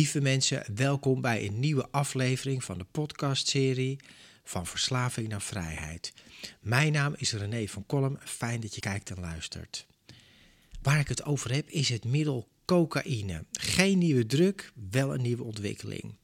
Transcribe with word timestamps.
Lieve 0.00 0.20
mensen, 0.20 0.64
welkom 0.74 1.20
bij 1.20 1.46
een 1.46 1.60
nieuwe 1.60 1.88
aflevering 1.90 2.64
van 2.64 2.78
de 2.78 2.84
podcastserie 2.90 3.98
Van 4.44 4.66
Verslaving 4.66 5.28
naar 5.28 5.42
Vrijheid. 5.42 6.12
Mijn 6.60 6.92
naam 6.92 7.14
is 7.16 7.32
René 7.32 7.66
van 7.66 7.86
Kolm, 7.86 8.18
fijn 8.24 8.60
dat 8.60 8.74
je 8.74 8.80
kijkt 8.80 9.10
en 9.10 9.20
luistert. 9.20 9.86
Waar 10.82 10.98
ik 10.98 11.08
het 11.08 11.24
over 11.24 11.54
heb 11.54 11.68
is 11.68 11.88
het 11.88 12.04
middel 12.04 12.48
cocaïne. 12.64 13.44
Geen 13.52 13.98
nieuwe 13.98 14.26
druk, 14.26 14.72
wel 14.90 15.14
een 15.14 15.22
nieuwe 15.22 15.42
ontwikkeling. 15.42 16.16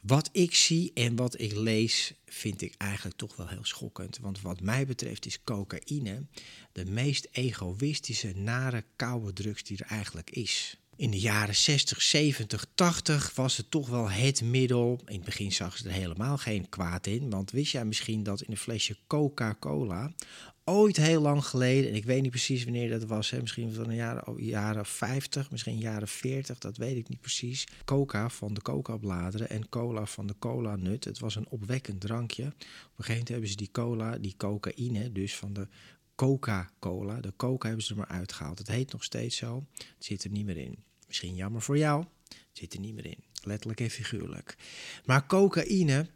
Wat 0.00 0.28
ik 0.32 0.54
zie 0.54 0.90
en 0.94 1.16
wat 1.16 1.40
ik 1.40 1.52
lees, 1.56 2.14
vind 2.26 2.62
ik 2.62 2.74
eigenlijk 2.76 3.16
toch 3.16 3.36
wel 3.36 3.48
heel 3.48 3.64
schokkend. 3.64 4.18
Want 4.18 4.40
wat 4.40 4.60
mij 4.60 4.86
betreft 4.86 5.26
is 5.26 5.42
cocaïne 5.42 6.26
de 6.72 6.84
meest 6.84 7.28
egoïstische, 7.32 8.32
nare, 8.36 8.84
koude 8.96 9.32
drugs 9.32 9.62
die 9.62 9.78
er 9.78 9.86
eigenlijk 9.86 10.30
is. 10.30 10.78
In 10.98 11.10
de 11.10 11.18
jaren 11.20 11.56
60, 11.56 12.02
70, 12.02 12.66
80 12.74 13.34
was 13.34 13.56
het 13.56 13.70
toch 13.70 13.88
wel 13.88 14.10
het 14.10 14.42
middel. 14.42 15.00
In 15.06 15.14
het 15.14 15.24
begin 15.24 15.52
zag 15.52 15.76
ze 15.76 15.88
er 15.88 15.94
helemaal 15.94 16.36
geen 16.36 16.68
kwaad 16.68 17.06
in. 17.06 17.30
Want 17.30 17.50
wist 17.50 17.72
jij 17.72 17.84
misschien 17.84 18.22
dat 18.22 18.40
in 18.40 18.50
een 18.50 18.56
flesje 18.56 18.96
Coca-Cola 19.06 20.12
ooit 20.64 20.96
heel 20.96 21.20
lang 21.20 21.44
geleden, 21.44 21.90
en 21.90 21.96
ik 21.96 22.04
weet 22.04 22.22
niet 22.22 22.30
precies 22.30 22.64
wanneer 22.64 22.90
dat 22.90 23.04
was, 23.04 23.30
hè, 23.30 23.40
misschien 23.40 23.72
van 23.72 23.88
de 23.88 23.94
jaren, 23.94 24.44
jaren 24.44 24.86
50, 24.86 25.50
misschien 25.50 25.78
jaren 25.78 26.08
40, 26.08 26.58
dat 26.58 26.76
weet 26.76 26.96
ik 26.96 27.08
niet 27.08 27.20
precies. 27.20 27.66
Coca 27.84 28.28
van 28.28 28.54
de 28.54 28.62
coca-bladeren 28.62 29.50
en 29.50 29.68
cola 29.68 30.06
van 30.06 30.26
de 30.26 30.34
cola-nut. 30.38 31.04
Het 31.04 31.18
was 31.18 31.34
een 31.34 31.48
opwekkend 31.48 32.00
drankje. 32.00 32.44
Op 32.44 32.52
een 32.52 32.56
gegeven 32.96 33.12
moment 33.12 33.28
hebben 33.28 33.48
ze 33.48 33.56
die 33.56 33.70
cola, 33.72 34.18
die 34.18 34.34
cocaïne, 34.36 35.12
dus 35.12 35.36
van 35.36 35.52
de 35.52 35.68
Coca-Cola, 36.18 37.20
de 37.20 37.32
coca 37.36 37.66
hebben 37.66 37.84
ze 37.84 37.92
er 37.92 37.98
maar 37.98 38.06
uitgehaald. 38.06 38.58
Het 38.58 38.68
heet 38.68 38.92
nog 38.92 39.04
steeds 39.04 39.36
zo, 39.36 39.66
het 39.72 40.04
zit 40.04 40.24
er 40.24 40.30
niet 40.30 40.44
meer 40.44 40.56
in. 40.56 40.84
Misschien 41.06 41.34
jammer 41.34 41.62
voor 41.62 41.78
jou, 41.78 42.04
het 42.28 42.38
zit 42.52 42.74
er 42.74 42.80
niet 42.80 42.94
meer 42.94 43.06
in. 43.06 43.24
Letterlijk 43.42 43.80
en 43.80 43.90
figuurlijk. 43.90 44.56
Maar 45.04 45.26
cocaïne 45.26 46.06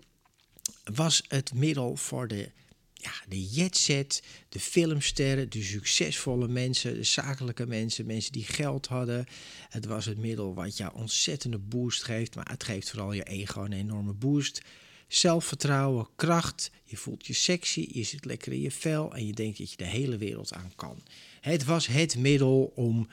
was 0.94 1.22
het 1.28 1.55
middel 1.55 1.97
voor 1.97 2.28
de 2.28 2.50
ja, 2.92 3.12
de 3.28 3.48
jetset, 3.48 4.22
de 4.48 4.61
filmsterren, 4.61 5.50
de 5.50 5.62
succesvolle 5.62 6.48
mensen, 6.48 6.94
de 6.94 7.05
zakelijke 7.05 7.66
mensen, 7.66 8.06
mensen 8.06 8.32
die 8.32 8.44
geld 8.44 8.87
hadden. 8.87 9.26
Het 9.69 9.84
was 9.84 10.05
het 10.05 10.19
middel 10.19 10.55
wat 10.55 10.76
jou 10.76 10.94
ontzettende 10.94 11.59
boost 11.59 12.05
geeft, 12.05 12.34
maar 12.34 12.50
het 12.50 12.65
geeft 12.65 12.91
vooral 12.91 13.12
je 13.12 13.22
ego 13.22 13.65
een 13.65 13.72
enorme 13.72 14.12
boost. 14.12 14.62
Zelfvertrouwen, 15.12 16.09
kracht, 16.17 16.71
je 16.84 16.97
voelt 16.97 17.27
je 17.27 17.33
sexy, 17.33 17.89
je 17.93 18.03
zit 18.03 18.25
lekker 18.25 18.53
in 18.53 18.61
je 18.61 18.71
vel 18.71 19.15
en 19.15 19.27
je 19.27 19.33
denkt 19.33 19.59
dat 19.59 19.71
je 19.71 19.77
de 19.77 19.84
hele 19.84 20.17
wereld 20.17 20.53
aan 20.53 20.73
kan. 20.77 21.03
Het 21.41 21.65
was 21.65 21.87
het 21.87 22.17
middel 22.17 22.73
om 22.75 23.09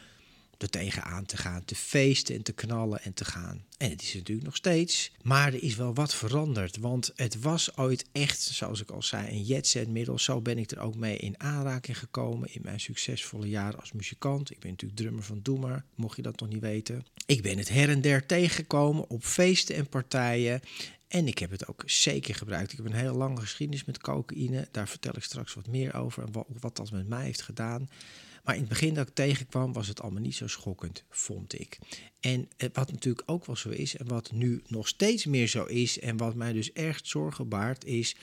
er 0.58 0.70
tegenaan 0.70 1.26
te 1.26 1.38
gaan, 1.38 1.66
te 1.66 1.76
feesten 1.76 2.36
en 2.36 2.44
te 2.44 2.52
knallen 2.52 3.02
en 3.02 3.14
te 3.14 3.26
gaan. 3.26 3.64
En 3.78 3.90
het 3.90 4.02
is 4.02 4.14
natuurlijk 4.14 4.46
nog 4.46 4.56
steeds, 4.56 5.12
maar 5.22 5.48
er 5.54 5.64
is 5.64 5.76
wel 5.76 5.94
wat 5.94 6.16
veranderd. 6.16 6.78
Want 6.78 7.12
het 7.16 7.42
was 7.42 7.78
ooit 7.78 8.06
echt, 8.12 8.40
zoals 8.40 8.82
ik 8.82 8.90
al 8.90 9.04
zei, 9.04 9.28
een 9.28 9.44
jetset-middel. 9.44 10.20
Zo 10.20 10.42
ben 10.42 10.58
ik 10.58 10.72
er 10.72 10.80
ook 10.80 10.96
mee 10.96 11.18
in 11.18 11.40
aanraking 11.40 12.00
gekomen 12.00 12.54
in 12.54 12.62
mijn 12.64 12.80
succesvolle 12.80 13.50
jaren 13.50 13.80
als 13.80 13.92
muzikant. 13.92 14.52
Ik 14.52 14.60
ben 14.60 14.70
natuurlijk 14.70 15.00
drummer 15.00 15.24
van 15.24 15.40
Doemer, 15.42 15.84
mocht 15.96 16.16
je 16.16 16.22
dat 16.22 16.40
nog 16.40 16.50
niet 16.50 16.62
weten. 16.62 17.06
Ik 17.26 17.42
ben 17.42 17.58
het 17.58 17.70
her 17.70 17.90
en 17.90 18.02
der 18.02 18.26
tegengekomen 18.26 19.10
op 19.10 19.24
feesten 19.24 19.76
en 19.76 19.90
partijen. 19.90 20.62
En 21.10 21.28
ik 21.28 21.40
heb 21.40 21.52
het 21.52 21.68
ook 21.68 21.84
zeker 21.86 22.36
gebruikt. 22.36 22.72
Ik 22.72 22.78
heb 22.78 22.86
een 22.86 22.94
hele 22.94 23.12
lange 23.14 23.40
geschiedenis 23.40 23.86
met 23.86 24.00
cocaïne. 24.00 24.68
Daar 24.72 24.88
vertel 24.88 25.16
ik 25.16 25.24
straks 25.24 25.54
wat 25.54 25.68
meer 25.68 25.96
over 25.96 26.24
en 26.24 26.32
wat, 26.60 26.76
dat 26.76 26.92
met 26.92 27.08
mij 27.08 27.24
heeft 27.24 27.42
gedaan. 27.42 27.90
Maar 28.44 28.56
in 28.56 28.60
het 28.60 28.70
begin 28.70 28.94
dat 28.94 29.08
ik 29.08 29.14
tegenkwam, 29.14 29.74
was 29.74 29.88
het 29.88 30.02
allemaal 30.02 30.22
niet 30.22 30.36
zo 30.36 30.48
schokkend, 30.48 31.04
vond 31.10 31.60
ik. 31.60 31.80
En 32.20 32.48
wat 32.74 32.92
natuurlijk 32.92 33.32
ook 33.32 33.46
wel 33.46 33.56
zo 33.56 33.70
is, 33.70 33.98
en 33.98 34.08
wat 34.08 34.32
nu 34.32 34.62
nog 34.68 34.88
steeds 34.88 35.26
meer 35.26 35.48
zo 35.48 35.66
is, 35.66 36.00
en 36.00 36.18
wat 36.18 36.36
mij 36.36 36.54
dus 36.54 36.72
echt 36.72 37.08
zorgen 37.08 37.50
baart, 37.50 37.86
is. 37.86 38.16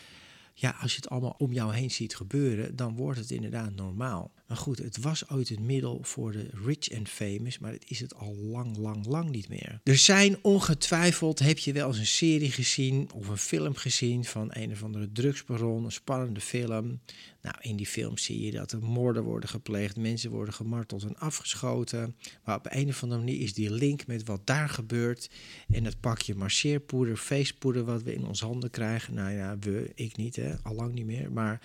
Ja, 0.54 0.76
als 0.80 0.90
je 0.90 0.96
het 0.96 1.08
allemaal 1.08 1.34
om 1.38 1.52
jou 1.52 1.74
heen 1.74 1.90
ziet 1.90 2.16
gebeuren, 2.16 2.76
dan 2.76 2.96
wordt 2.96 3.18
het 3.18 3.30
inderdaad 3.30 3.74
normaal. 3.74 4.32
Maar 4.46 4.56
goed, 4.56 4.78
het 4.78 4.98
was 4.98 5.28
ooit 5.28 5.48
het 5.48 5.60
middel 5.60 5.98
voor 6.02 6.32
de 6.32 6.50
rich 6.64 6.92
and 6.96 7.08
famous, 7.08 7.58
maar 7.58 7.72
het 7.72 7.84
is 7.90 8.00
het 8.00 8.14
al 8.14 8.34
lang, 8.34 8.76
lang, 8.76 9.06
lang 9.06 9.30
niet 9.30 9.48
meer. 9.48 9.80
Er 9.84 9.96
zijn 9.96 10.38
ongetwijfeld, 10.42 11.38
heb 11.38 11.58
je 11.58 11.72
wel 11.72 11.88
eens 11.88 11.98
een 11.98 12.06
serie 12.06 12.50
gezien 12.50 13.10
of 13.14 13.28
een 13.28 13.38
film 13.38 13.74
gezien 13.74 14.24
van 14.24 14.48
een 14.52 14.72
of 14.72 14.82
andere 14.82 15.12
drugsbaron, 15.12 15.84
een 15.84 15.92
spannende 15.92 16.40
film. 16.40 17.00
Nou, 17.42 17.56
in 17.60 17.76
die 17.76 17.86
film 17.86 18.18
zie 18.18 18.44
je 18.44 18.50
dat 18.50 18.72
er 18.72 18.82
moorden 18.82 19.22
worden 19.22 19.48
gepleegd, 19.48 19.96
mensen 19.96 20.30
worden 20.30 20.54
gemarteld 20.54 21.02
en 21.02 21.18
afgeschoten. 21.18 22.16
Maar 22.44 22.56
op 22.56 22.66
een 22.70 22.88
of 22.88 23.02
andere 23.02 23.20
manier 23.20 23.40
is 23.40 23.54
die 23.54 23.70
link 23.70 24.06
met 24.06 24.24
wat 24.24 24.46
daar 24.46 24.68
gebeurt 24.68 25.30
en 25.68 25.84
dat 25.84 26.00
pakje 26.00 26.34
marcheerpoeder, 26.34 27.16
feestpoeder 27.16 27.84
wat 27.84 28.02
we 28.02 28.14
in 28.14 28.26
onze 28.26 28.44
handen 28.44 28.70
krijgen. 28.70 29.14
Nou 29.14 29.32
ja, 29.32 29.58
we, 29.58 29.92
ik 29.94 30.16
niet, 30.16 30.36
hè, 30.36 30.54
al 30.62 30.74
lang 30.74 30.92
niet 30.92 31.06
meer, 31.06 31.32
maar 31.32 31.60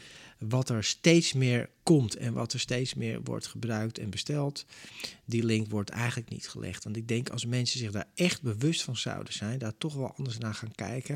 wat 0.49 0.69
er 0.69 0.83
steeds 0.83 1.33
meer 1.33 1.69
komt 1.83 2.15
en 2.15 2.33
wat 2.33 2.53
er 2.53 2.59
steeds 2.59 2.93
meer 2.93 3.21
wordt 3.23 3.47
gebruikt 3.47 3.97
en 3.97 4.09
besteld, 4.09 4.65
die 5.25 5.45
link 5.45 5.69
wordt 5.69 5.89
eigenlijk 5.89 6.29
niet 6.29 6.49
gelegd. 6.49 6.83
Want 6.83 6.95
ik 6.95 7.07
denk 7.07 7.29
als 7.29 7.45
mensen 7.45 7.79
zich 7.79 7.91
daar 7.91 8.07
echt 8.15 8.41
bewust 8.41 8.81
van 8.81 8.97
zouden 8.97 9.33
zijn, 9.33 9.59
daar 9.59 9.77
toch 9.77 9.93
wel 9.93 10.13
anders 10.17 10.37
naar 10.37 10.53
gaan 10.53 10.75
kijken. 10.75 11.15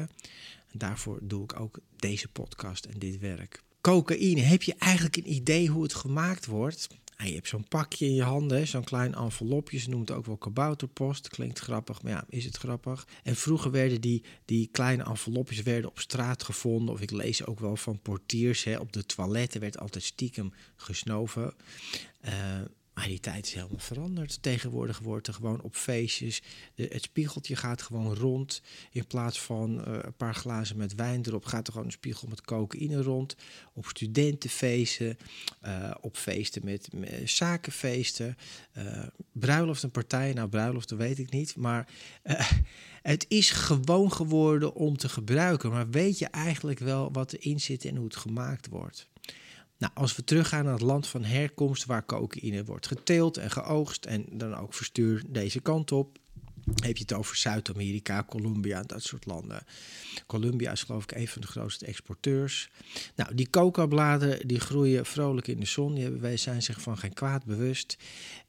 En 0.71 0.77
daarvoor 0.77 1.19
doe 1.21 1.43
ik 1.43 1.59
ook 1.59 1.79
deze 1.95 2.27
podcast 2.27 2.85
en 2.85 2.99
dit 2.99 3.19
werk. 3.19 3.63
Cocaïne, 3.81 4.41
heb 4.41 4.63
je 4.63 4.75
eigenlijk 4.77 5.15
een 5.15 5.33
idee 5.33 5.67
hoe 5.67 5.83
het 5.83 5.93
gemaakt 5.93 6.45
wordt? 6.45 6.87
Je 7.17 7.33
hebt 7.33 7.47
zo'n 7.47 7.67
pakje 7.67 8.05
in 8.05 8.13
je 8.13 8.23
handen, 8.23 8.67
zo'n 8.67 8.83
klein 8.83 9.13
envelopje. 9.13 9.77
Ze 9.77 9.89
noemen 9.89 10.07
het 10.07 10.17
ook 10.17 10.25
wel 10.25 10.37
kabouterpost. 10.37 11.27
Klinkt 11.27 11.59
grappig, 11.59 12.01
maar 12.01 12.11
ja, 12.11 12.25
is 12.29 12.45
het 12.45 12.57
grappig? 12.57 13.07
En 13.23 13.35
vroeger 13.35 13.71
werden 13.71 14.01
die, 14.01 14.23
die 14.45 14.69
kleine 14.71 15.03
envelopjes 15.03 15.61
werden 15.61 15.89
op 15.89 15.99
straat 15.99 16.43
gevonden. 16.43 16.93
Of 16.93 17.01
ik 17.01 17.11
lees 17.11 17.45
ook 17.45 17.59
wel 17.59 17.75
van 17.75 17.99
portiers. 17.99 18.63
Hè, 18.63 18.77
op 18.77 18.93
de 18.93 19.05
toiletten 19.05 19.61
werd 19.61 19.79
altijd 19.79 20.03
stiekem 20.03 20.53
gesnoven. 20.75 21.53
Uh, 22.25 22.31
maar 22.95 23.07
die 23.07 23.19
tijd 23.19 23.45
is 23.45 23.53
helemaal 23.53 23.79
veranderd. 23.79 24.41
Tegenwoordig 24.41 24.99
wordt 24.99 25.27
er 25.27 25.33
gewoon 25.33 25.61
op 25.61 25.75
feestjes. 25.75 26.41
De, 26.75 26.87
het 26.91 27.03
spiegeltje 27.03 27.55
gaat 27.55 27.81
gewoon 27.81 28.15
rond. 28.15 28.61
In 28.91 29.07
plaats 29.07 29.41
van 29.41 29.83
uh, 29.87 29.97
een 30.01 30.13
paar 30.13 30.35
glazen 30.35 30.77
met 30.77 30.95
wijn 30.95 31.21
erop, 31.25 31.45
gaat 31.45 31.67
er 31.67 31.71
gewoon 31.71 31.87
een 31.87 31.93
spiegel 31.93 32.27
met 32.27 32.41
cocaïne 32.41 33.01
rond. 33.01 33.35
Op 33.73 33.85
studentenfeesten, 33.85 35.17
uh, 35.65 35.91
op 36.01 36.17
feesten 36.17 36.61
met, 36.65 36.89
zakenfeesten, 37.25 38.37
uh, 38.77 39.03
bruiloft 39.31 39.83
en 39.83 39.91
partijen. 39.91 40.35
Nou, 40.35 40.49
bruiloften 40.49 40.97
weet 40.97 41.19
ik 41.19 41.31
niet. 41.31 41.55
Maar 41.55 41.87
het 43.01 43.25
is 43.27 43.49
gewoon 43.51 44.11
geworden 44.11 44.73
om 44.73 44.97
te 44.97 45.09
gebruiken. 45.09 45.71
Maar 45.71 45.89
weet 45.89 46.19
je 46.19 46.25
eigenlijk 46.27 46.79
wel 46.79 47.11
wat 47.11 47.33
erin 47.33 47.59
zit 47.59 47.85
en 47.85 47.95
hoe 47.95 48.05
het 48.05 48.15
gemaakt 48.15 48.67
wordt? 48.67 49.07
Nou, 49.77 49.91
als 49.95 50.15
we 50.15 50.23
teruggaan 50.23 50.63
naar 50.63 50.73
het 50.73 50.81
land 50.81 51.07
van 51.07 51.23
herkomst 51.23 51.85
waar 51.85 52.05
cocaïne 52.05 52.65
wordt 52.65 52.87
geteeld 52.87 53.37
en 53.37 53.51
geoogst 53.51 54.05
en 54.05 54.25
dan 54.31 54.55
ook 54.55 54.73
verstuurd 54.73 55.25
deze 55.27 55.59
kant 55.59 55.91
op, 55.91 56.17
heb 56.73 56.97
je 56.97 57.03
het 57.03 57.13
over 57.13 57.35
Zuid-Amerika, 57.35 58.23
Colombia, 58.23 58.81
dat 58.81 59.03
soort 59.03 59.25
landen. 59.25 59.65
Colombia 60.27 60.71
is 60.71 60.83
geloof 60.83 61.03
ik 61.03 61.11
een 61.11 61.27
van 61.27 61.41
de 61.41 61.47
grootste 61.47 61.85
exporteurs. 61.85 62.69
Nou, 63.15 63.35
die 63.35 63.49
coca-bladeren 63.49 64.47
die 64.47 64.59
groeien 64.59 65.05
vrolijk 65.05 65.47
in 65.47 65.59
de 65.59 65.65
zon. 65.65 65.93
Die 65.93 66.03
hebben, 66.03 66.21
wij 66.21 66.37
zijn 66.37 66.63
zich 66.63 66.81
van 66.81 66.97
geen 66.97 67.13
kwaad 67.13 67.45
bewust. 67.45 67.97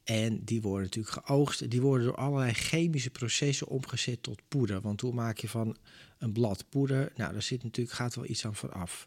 En 0.05 0.44
die 0.44 0.62
worden 0.62 0.82
natuurlijk 0.82 1.26
geoogst. 1.26 1.70
Die 1.70 1.81
worden 1.81 2.06
door 2.06 2.17
allerlei 2.17 2.52
chemische 2.52 3.11
processen 3.11 3.69
omgezet 3.69 4.23
tot 4.23 4.40
poeder. 4.49 4.81
Want 4.81 5.00
hoe 5.00 5.12
maak 5.12 5.38
je 5.38 5.49
van 5.49 5.76
een 6.19 6.32
blad 6.32 6.64
poeder? 6.69 7.12
Nou, 7.17 7.32
daar 7.32 7.43
zit 7.43 7.62
natuurlijk, 7.62 7.96
gaat 7.96 8.14
wel 8.14 8.28
iets 8.28 8.46
aan 8.46 8.55
vooraf. 8.55 9.06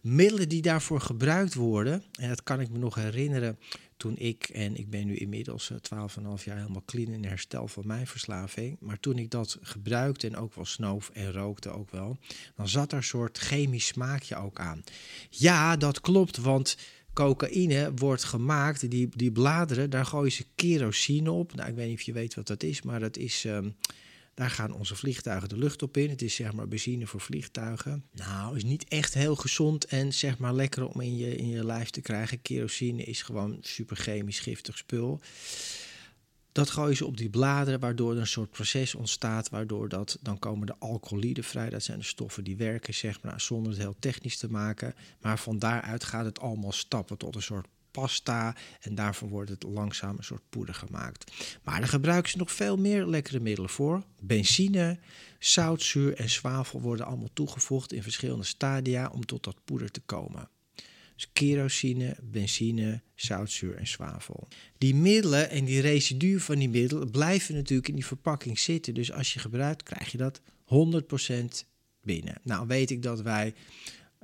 Middelen 0.00 0.48
die 0.48 0.62
daarvoor 0.62 1.00
gebruikt 1.00 1.54
worden, 1.54 2.02
en 2.12 2.28
dat 2.28 2.42
kan 2.42 2.60
ik 2.60 2.70
me 2.70 2.78
nog 2.78 2.94
herinneren 2.94 3.58
toen 3.96 4.16
ik, 4.16 4.48
en 4.48 4.76
ik 4.76 4.90
ben 4.90 5.06
nu 5.06 5.16
inmiddels 5.16 5.72
12,5 5.72 5.78
eh, 5.78 6.36
jaar 6.44 6.56
helemaal 6.56 6.82
clean 6.86 7.12
in 7.12 7.24
herstel 7.24 7.68
van 7.68 7.86
mijn 7.86 8.06
verslaving, 8.06 8.76
maar 8.80 9.00
toen 9.00 9.18
ik 9.18 9.30
dat 9.30 9.58
gebruikte 9.62 10.26
en 10.26 10.36
ook 10.36 10.54
wel 10.54 10.64
snoof 10.64 11.10
en 11.12 11.32
rookte 11.32 11.70
ook 11.70 11.90
wel, 11.90 12.18
dan 12.56 12.68
zat 12.68 12.92
er 12.92 12.98
een 12.98 13.04
soort 13.04 13.38
chemisch 13.38 13.86
smaakje 13.86 14.36
ook 14.36 14.58
aan. 14.58 14.82
Ja, 15.30 15.76
dat 15.76 16.00
klopt, 16.00 16.36
want 16.36 16.76
cocaïne 17.12 17.92
wordt 17.94 18.24
gemaakt, 18.24 18.90
die, 18.90 19.08
die 19.16 19.32
bladeren, 19.32 19.90
daar 19.90 20.06
gooien 20.06 20.32
ze 20.32 20.46
kerosine 20.54 21.32
op. 21.32 21.54
Nou, 21.54 21.68
ik 21.68 21.74
weet 21.74 21.88
niet 21.88 21.98
of 21.98 22.02
je 22.02 22.12
weet 22.12 22.34
wat 22.34 22.46
dat 22.46 22.62
is, 22.62 22.82
maar 22.82 23.00
dat 23.00 23.16
is... 23.16 23.44
Um, 23.44 23.76
daar 24.38 24.50
gaan 24.50 24.72
onze 24.72 24.96
vliegtuigen 24.96 25.48
de 25.48 25.58
lucht 25.58 25.82
op 25.82 25.96
in. 25.96 26.10
Het 26.10 26.22
is 26.22 26.34
zeg 26.34 26.52
maar 26.52 26.68
benzine 26.68 27.06
voor 27.06 27.20
vliegtuigen. 27.20 28.04
Nou, 28.12 28.56
is 28.56 28.64
niet 28.64 28.84
echt 28.88 29.14
heel 29.14 29.36
gezond 29.36 29.84
en 29.84 30.14
zeg 30.14 30.38
maar 30.38 30.54
lekker 30.54 30.88
om 30.88 31.00
in 31.00 31.16
je, 31.16 31.36
in 31.36 31.48
je 31.48 31.64
lijf 31.64 31.90
te 31.90 32.00
krijgen. 32.00 32.42
Kerosine 32.42 33.04
is 33.04 33.22
gewoon 33.22 33.58
super 33.60 33.96
chemisch 33.96 34.40
giftig 34.40 34.76
spul. 34.78 35.20
Dat 36.52 36.70
gooien 36.70 36.96
ze 36.96 37.06
op 37.06 37.16
die 37.16 37.30
bladeren, 37.30 37.80
waardoor 37.80 38.12
er 38.12 38.20
een 38.20 38.26
soort 38.26 38.50
proces 38.50 38.94
ontstaat, 38.94 39.48
waardoor 39.48 39.88
dat, 39.88 40.18
dan 40.22 40.38
komen 40.38 40.66
de 40.66 40.78
alcoholiden 40.78 41.44
vrij. 41.44 41.70
Dat 41.70 41.82
zijn 41.82 41.98
de 41.98 42.04
stoffen 42.04 42.44
die 42.44 42.56
werken, 42.56 42.94
zeg 42.94 43.22
maar, 43.22 43.40
zonder 43.40 43.72
het 43.72 43.80
heel 43.80 43.96
technisch 43.98 44.36
te 44.38 44.50
maken. 44.50 44.94
Maar 45.20 45.38
van 45.38 45.58
daaruit 45.58 46.04
gaat 46.04 46.24
het 46.24 46.40
allemaal 46.40 46.72
stappen 46.72 47.18
tot 47.18 47.34
een 47.34 47.42
soort 47.42 47.66
pasta. 47.90 48.56
En 48.80 48.94
daarvoor 48.94 49.28
wordt 49.28 49.50
het 49.50 49.62
langzaam 49.62 50.16
een 50.16 50.24
soort 50.24 50.48
poeder 50.48 50.74
gemaakt. 50.74 51.32
Maar 51.62 51.78
daar 51.78 51.88
gebruiken 51.88 52.30
ze 52.30 52.38
nog 52.38 52.52
veel 52.52 52.76
meer 52.76 53.06
lekkere 53.06 53.40
middelen 53.40 53.70
voor. 53.70 54.02
Benzine, 54.20 54.98
zout, 55.38 55.82
zuur 55.82 56.14
en 56.14 56.30
zwavel 56.30 56.80
worden 56.80 57.06
allemaal 57.06 57.32
toegevoegd 57.32 57.92
in 57.92 58.02
verschillende 58.02 58.44
stadia 58.44 59.08
om 59.08 59.26
tot 59.26 59.44
dat 59.44 59.64
poeder 59.64 59.90
te 59.90 60.00
komen. 60.00 60.48
Dus 61.14 61.32
kerosine, 61.32 62.16
benzine, 62.22 63.02
zoutzuur 63.14 63.76
en 63.76 63.86
zwavel. 63.86 64.48
Die 64.78 64.94
middelen 64.94 65.50
en 65.50 65.64
die 65.64 65.80
residuen 65.80 66.40
van 66.40 66.58
die 66.58 66.68
middelen 66.68 67.10
blijven 67.10 67.54
natuurlijk 67.54 67.88
in 67.88 67.94
die 67.94 68.06
verpakking 68.06 68.58
zitten. 68.58 68.94
Dus 68.94 69.12
als 69.12 69.32
je 69.32 69.38
gebruikt, 69.38 69.82
krijg 69.82 70.12
je 70.12 70.18
dat 70.18 70.40
100% 70.40 71.66
binnen. 72.02 72.40
Nou 72.42 72.66
weet 72.66 72.90
ik 72.90 73.02
dat 73.02 73.20
wij 73.20 73.54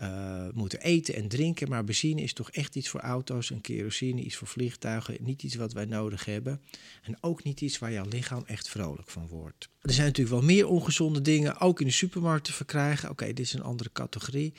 uh, 0.02 0.46
moeten 0.52 0.80
eten 0.80 1.14
en 1.14 1.28
drinken. 1.28 1.68
Maar 1.68 1.84
benzine 1.84 2.22
is 2.22 2.32
toch 2.32 2.50
echt 2.50 2.76
iets 2.76 2.88
voor 2.88 3.00
auto's 3.00 3.50
en 3.50 3.60
kerosine, 3.60 4.20
iets 4.20 4.36
voor 4.36 4.48
vliegtuigen. 4.48 5.16
Niet 5.20 5.42
iets 5.42 5.54
wat 5.54 5.72
wij 5.72 5.84
nodig 5.84 6.24
hebben. 6.24 6.60
En 7.02 7.16
ook 7.20 7.42
niet 7.42 7.60
iets 7.60 7.78
waar 7.78 7.92
jouw 7.92 8.08
lichaam 8.08 8.44
echt 8.46 8.68
vrolijk 8.68 9.10
van 9.10 9.26
wordt. 9.26 9.68
Er 9.80 9.92
zijn 9.92 10.06
natuurlijk 10.06 10.36
wel 10.36 10.44
meer 10.44 10.66
ongezonde 10.66 11.20
dingen, 11.20 11.60
ook 11.60 11.80
in 11.80 11.86
de 11.86 11.92
supermarkt 11.92 12.44
te 12.44 12.52
verkrijgen. 12.52 13.10
Oké, 13.10 13.26
dit 13.26 13.38
is 13.38 13.52
een 13.52 13.62
andere 13.62 13.90
categorie. 13.92 14.52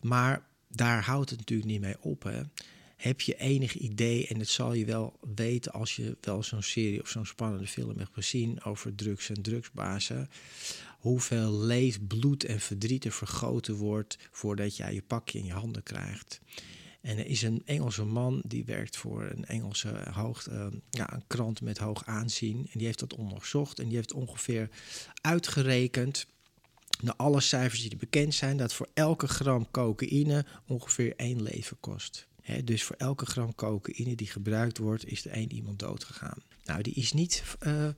Maar 0.00 0.46
daar 0.68 1.04
houdt 1.04 1.30
het 1.30 1.38
natuurlijk 1.38 1.68
niet 1.68 1.80
mee 1.80 1.96
op. 2.00 2.22
Hè. 2.22 2.40
Heb 2.96 3.20
je 3.20 3.38
enig 3.38 3.76
idee, 3.76 4.26
en 4.26 4.38
dat 4.38 4.48
zal 4.48 4.72
je 4.72 4.84
wel 4.84 5.18
weten 5.34 5.72
als 5.72 5.96
je 5.96 6.16
wel 6.20 6.42
zo'n 6.42 6.62
serie 6.62 7.00
of 7.02 7.08
zo'n 7.08 7.26
spannende 7.26 7.66
film 7.66 7.98
hebt 7.98 8.10
gezien 8.12 8.62
over 8.64 8.94
drugs 8.94 9.28
en 9.28 9.42
drugsbazen 9.42 10.28
hoeveel 11.02 11.52
leed, 11.52 12.06
bloed 12.06 12.44
en 12.44 12.60
verdriet 12.60 13.04
er 13.04 13.12
vergoten 13.12 13.74
wordt 13.74 14.18
voordat 14.30 14.76
jij 14.76 14.94
je 14.94 15.02
pakje 15.02 15.38
in 15.38 15.44
je 15.44 15.52
handen 15.52 15.82
krijgt. 15.82 16.40
En 17.00 17.18
er 17.18 17.26
is 17.26 17.42
een 17.42 17.62
Engelse 17.64 18.04
man 18.04 18.42
die 18.46 18.64
werkt 18.64 18.96
voor 18.96 19.22
een 19.22 19.44
Engelse 19.44 20.06
hoog, 20.12 20.48
uh, 20.48 20.66
ja, 20.90 21.12
een 21.12 21.24
krant 21.26 21.60
met 21.60 21.78
hoog 21.78 22.06
aanzien. 22.06 22.56
En 22.56 22.78
die 22.78 22.86
heeft 22.86 22.98
dat 22.98 23.14
onderzocht 23.14 23.78
en 23.78 23.86
die 23.86 23.96
heeft 23.96 24.12
ongeveer 24.12 24.68
uitgerekend, 25.20 26.26
naar 27.00 27.16
alle 27.16 27.40
cijfers 27.40 27.80
die 27.80 27.90
er 27.90 27.96
bekend 27.96 28.34
zijn, 28.34 28.56
dat 28.56 28.74
voor 28.74 28.88
elke 28.94 29.28
gram 29.28 29.70
cocaïne 29.70 30.44
ongeveer 30.66 31.12
één 31.16 31.42
leven 31.42 31.76
kost. 31.80 32.26
dus 32.64 32.82
voor 32.82 32.96
elke 32.96 33.26
gram 33.26 33.54
cocaïne 33.54 34.14
die 34.14 34.26
gebruikt 34.26 34.78
wordt, 34.78 35.06
is 35.06 35.24
er 35.24 35.30
één 35.30 35.52
iemand 35.52 35.78
dood 35.78 36.04
gegaan. 36.04 36.38
Nou, 36.64 36.82
die 36.82 36.94
is 36.94 37.12
niet 37.12 37.42
uh, 37.60 37.88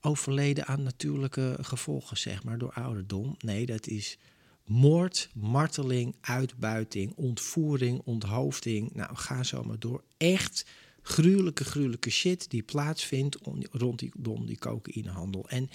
overleden 0.00 0.66
aan 0.66 0.82
natuurlijke 0.82 1.58
gevolgen, 1.60 2.16
zeg 2.16 2.44
maar, 2.44 2.58
door 2.58 2.72
ouderdom. 2.72 3.36
Nee, 3.38 3.66
dat 3.66 3.86
is 3.86 4.18
moord, 4.64 5.30
marteling, 5.34 6.14
uitbuiting, 6.20 7.12
ontvoering, 7.16 8.00
onthoofding. 8.04 8.94
Nou, 8.94 9.16
ga 9.16 9.42
zo 9.42 9.62
maar 9.62 9.78
door. 9.78 10.02
Echt 10.16 10.66
gruwelijke, 11.02 11.64
gruwelijke 11.64 12.10
shit 12.10 12.50
die 12.50 12.62
plaatsvindt 12.62 13.38
rondom 13.70 14.46
die 14.46 14.58
cocaïnehandel. 14.58 15.48
En 15.48 15.70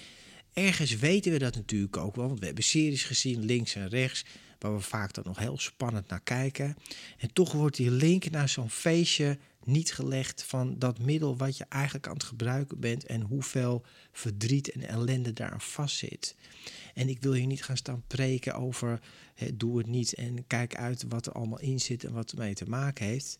ergens 0.52 0.96
weten 0.96 1.32
we 1.32 1.38
dat 1.38 1.54
natuurlijk 1.54 1.96
ook 1.96 2.16
wel, 2.16 2.26
want 2.26 2.38
we 2.38 2.46
hebben 2.46 2.64
series 2.64 3.04
gezien, 3.04 3.44
links 3.44 3.74
en 3.74 3.88
rechts, 3.88 4.24
waar 4.58 4.74
we 4.74 4.80
vaak 4.80 5.14
dan 5.14 5.24
nog 5.26 5.38
heel 5.38 5.58
spannend 5.58 6.08
naar 6.08 6.20
kijken. 6.20 6.76
En 7.18 7.32
toch 7.32 7.52
wordt 7.52 7.76
die 7.76 7.90
link 7.90 8.30
naar 8.30 8.48
zo'n 8.48 8.70
feestje 8.70 9.38
niet 9.66 9.92
gelegd 9.92 10.42
van 10.42 10.78
dat 10.78 10.98
middel 10.98 11.36
wat 11.36 11.56
je 11.56 11.64
eigenlijk 11.68 12.06
aan 12.06 12.14
het 12.14 12.22
gebruiken 12.22 12.80
bent 12.80 13.06
en 13.06 13.20
hoeveel 13.20 13.84
verdriet 14.12 14.70
en 14.70 14.88
ellende 14.88 15.32
daar 15.32 15.50
aan 15.50 15.60
vastzit. 15.60 16.36
En 16.94 17.08
ik 17.08 17.20
wil 17.20 17.32
hier 17.32 17.46
niet 17.46 17.64
gaan 17.64 17.76
staan 17.76 18.02
preken 18.06 18.54
over 18.54 19.00
doe 19.54 19.78
het 19.78 19.86
niet 19.86 20.14
en 20.14 20.46
kijk 20.46 20.76
uit 20.76 21.04
wat 21.08 21.26
er 21.26 21.32
allemaal 21.32 21.60
in 21.60 21.80
zit 21.80 22.04
en 22.04 22.12
wat 22.12 22.32
ermee 22.32 22.54
te 22.54 22.68
maken 22.68 23.06
heeft 23.06 23.36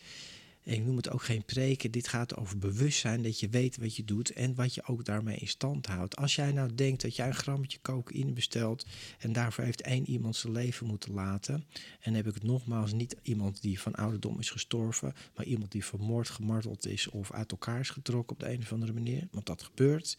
ik 0.65 0.85
noem 0.85 0.97
het 0.97 1.11
ook 1.11 1.23
geen 1.23 1.45
preken. 1.45 1.91
Dit 1.91 2.09
gaat 2.09 2.37
over 2.37 2.59
bewustzijn, 2.59 3.23
dat 3.23 3.41
je 3.41 3.49
weet 3.49 3.77
wat 3.77 3.97
je 3.97 4.05
doet 4.05 4.33
en 4.33 4.55
wat 4.55 4.75
je 4.75 4.87
ook 4.87 5.05
daarmee 5.05 5.37
in 5.37 5.49
stand 5.49 5.87
houdt. 5.87 6.17
Als 6.17 6.35
jij 6.35 6.53
nou 6.53 6.75
denkt 6.75 7.03
dat 7.03 7.17
jij 7.17 7.27
een 7.27 7.35
grammetje 7.35 7.79
cocaïne 7.83 8.33
bestelt 8.33 8.87
en 9.19 9.33
daarvoor 9.33 9.65
heeft 9.65 9.83
één 9.83 10.11
iemand 10.11 10.37
zijn 10.37 10.53
leven 10.53 10.87
moeten 10.87 11.13
laten. 11.13 11.65
En 12.01 12.15
heb 12.15 12.27
ik 12.27 12.35
het 12.35 12.43
nogmaals 12.43 12.93
niet 12.93 13.17
iemand 13.23 13.63
die 13.63 13.81
van 13.81 13.95
ouderdom 13.95 14.39
is 14.39 14.51
gestorven, 14.51 15.15
maar 15.37 15.47
iemand 15.47 15.73
die 15.73 15.85
vermoord, 15.85 16.29
gemarteld 16.29 16.87
is 16.87 17.09
of 17.09 17.33
uit 17.33 17.51
elkaar 17.51 17.81
is 17.81 17.91
getrokken 17.91 18.37
op 18.37 18.41
de 18.41 18.53
een 18.53 18.61
of 18.61 18.73
andere 18.73 18.93
manier. 18.93 19.29
Want 19.31 19.47
dat 19.47 19.63
gebeurt. 19.63 20.17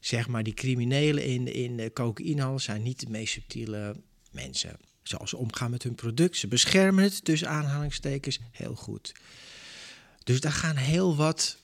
Zeg 0.00 0.28
maar, 0.28 0.42
die 0.42 0.54
criminelen 0.54 1.24
in, 1.24 1.52
in 1.52 1.76
de 1.76 1.92
cocaïnehandel 1.92 2.58
zijn 2.58 2.82
niet 2.82 3.00
de 3.00 3.10
meest 3.10 3.32
subtiele 3.32 3.96
mensen. 4.30 4.76
Zoals 5.02 5.30
ze 5.30 5.36
omgaan 5.36 5.70
met 5.70 5.82
hun 5.82 5.94
product. 5.94 6.36
Ze 6.36 6.48
beschermen 6.48 7.04
het 7.04 7.24
tussen 7.24 7.48
aanhalingstekens 7.48 8.40
heel 8.50 8.74
goed. 8.74 9.14
Dus 10.26 10.40
daar 10.40 10.52
gaan 10.52 10.76
heel 10.76 11.16
wat 11.16 11.62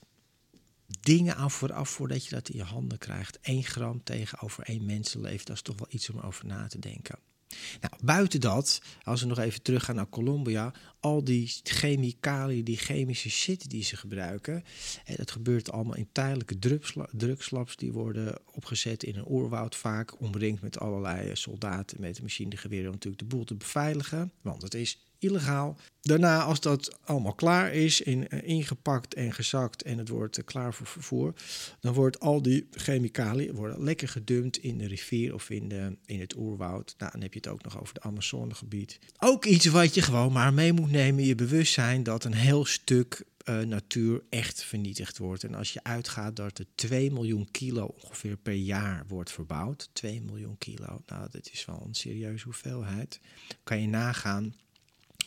dingen 1.01 1.35
aan 1.35 1.51
vooraf 1.51 1.89
voordat 1.89 2.25
je 2.25 2.29
dat 2.29 2.49
in 2.49 2.57
je 2.57 2.63
handen 2.63 2.97
krijgt. 2.97 3.39
1 3.39 3.63
gram 3.63 4.03
tegenover 4.03 4.63
één 4.63 4.85
mensenleven, 4.85 5.45
dat 5.45 5.55
is 5.55 5.61
toch 5.61 5.77
wel 5.77 5.87
iets 5.89 6.09
om 6.09 6.19
over 6.19 6.45
na 6.45 6.67
te 6.67 6.79
denken. 6.79 7.19
Nou, 7.81 7.93
buiten 8.03 8.41
dat, 8.41 8.81
als 9.03 9.21
we 9.21 9.27
nog 9.27 9.39
even 9.39 9.61
teruggaan 9.61 9.95
naar 9.95 10.09
Colombia, 10.09 10.73
al 10.99 11.23
die 11.23 11.53
chemicaliën, 11.63 12.63
die 12.63 12.77
chemische 12.77 13.29
shit 13.29 13.69
die 13.69 13.83
ze 13.83 13.97
gebruiken, 13.97 14.63
en 15.05 15.15
dat 15.15 15.31
gebeurt 15.31 15.71
allemaal 15.71 15.95
in 15.95 16.09
tijdelijke 16.11 16.59
drugslabs 17.11 17.75
die 17.75 17.91
worden 17.91 18.39
opgezet 18.51 19.03
in 19.03 19.15
een 19.15 19.29
oerwoud 19.31 19.75
vaak, 19.75 20.21
omringd 20.21 20.61
met 20.61 20.79
allerlei 20.79 21.35
soldaten 21.35 22.01
met 22.01 22.21
machinegeweren 22.21 22.85
om 22.85 22.91
natuurlijk 22.91 23.21
de 23.21 23.35
boel 23.35 23.43
te 23.43 23.55
beveiligen, 23.55 24.31
want 24.41 24.61
het 24.61 24.73
is 24.73 25.02
illegaal. 25.23 25.77
Daarna, 26.01 26.43
als 26.43 26.61
dat 26.61 26.99
allemaal 27.03 27.33
klaar 27.33 27.73
is, 27.73 28.01
in, 28.01 28.27
uh, 28.29 28.39
ingepakt 28.43 29.13
en 29.13 29.33
gezakt 29.33 29.83
en 29.83 29.97
het 29.97 30.09
wordt 30.09 30.37
uh, 30.37 30.45
klaar 30.45 30.73
voor 30.73 30.87
vervoer, 30.87 31.33
dan 31.79 31.93
wordt 31.93 32.19
al 32.19 32.41
die 32.41 32.67
chemicaliën 32.71 33.55
worden 33.55 33.83
lekker 33.83 34.07
gedumpt 34.07 34.57
in 34.57 34.77
de 34.77 34.87
rivier 34.87 35.33
of 35.33 35.49
in, 35.49 35.67
de, 35.69 35.97
in 36.05 36.19
het 36.19 36.35
oerwoud. 36.35 36.95
Nou, 36.97 37.11
dan 37.11 37.21
heb 37.21 37.33
je 37.33 37.39
het 37.39 37.47
ook 37.47 37.63
nog 37.63 37.81
over 37.81 37.93
het 37.93 38.03
Amazonegebied. 38.03 38.99
Ook 39.19 39.45
iets 39.45 39.65
wat 39.65 39.93
je 39.93 40.01
gewoon 40.01 40.31
maar 40.31 40.53
mee 40.53 40.73
moet 40.73 40.91
nemen, 40.91 41.23
je 41.23 41.35
bewustzijn 41.35 42.03
dat 42.03 42.23
een 42.23 42.33
heel 42.33 42.65
stuk 42.65 43.23
uh, 43.45 43.59
natuur 43.59 44.23
echt 44.29 44.63
vernietigd 44.63 45.17
wordt. 45.17 45.43
En 45.43 45.55
als 45.55 45.73
je 45.73 45.83
uitgaat 45.83 46.35
dat 46.35 46.57
er 46.57 46.65
2 46.75 47.11
miljoen 47.11 47.51
kilo 47.51 47.95
ongeveer 48.03 48.37
per 48.37 48.53
jaar 48.53 49.03
wordt 49.07 49.31
verbouwd, 49.31 49.89
2 49.93 50.21
miljoen 50.21 50.57
kilo, 50.57 51.01
nou 51.05 51.27
dat 51.31 51.49
is 51.51 51.65
wel 51.65 51.83
een 51.85 51.93
serieuze 51.93 52.45
hoeveelheid, 52.45 53.19
kan 53.63 53.81
je 53.81 53.87
nagaan 53.87 54.55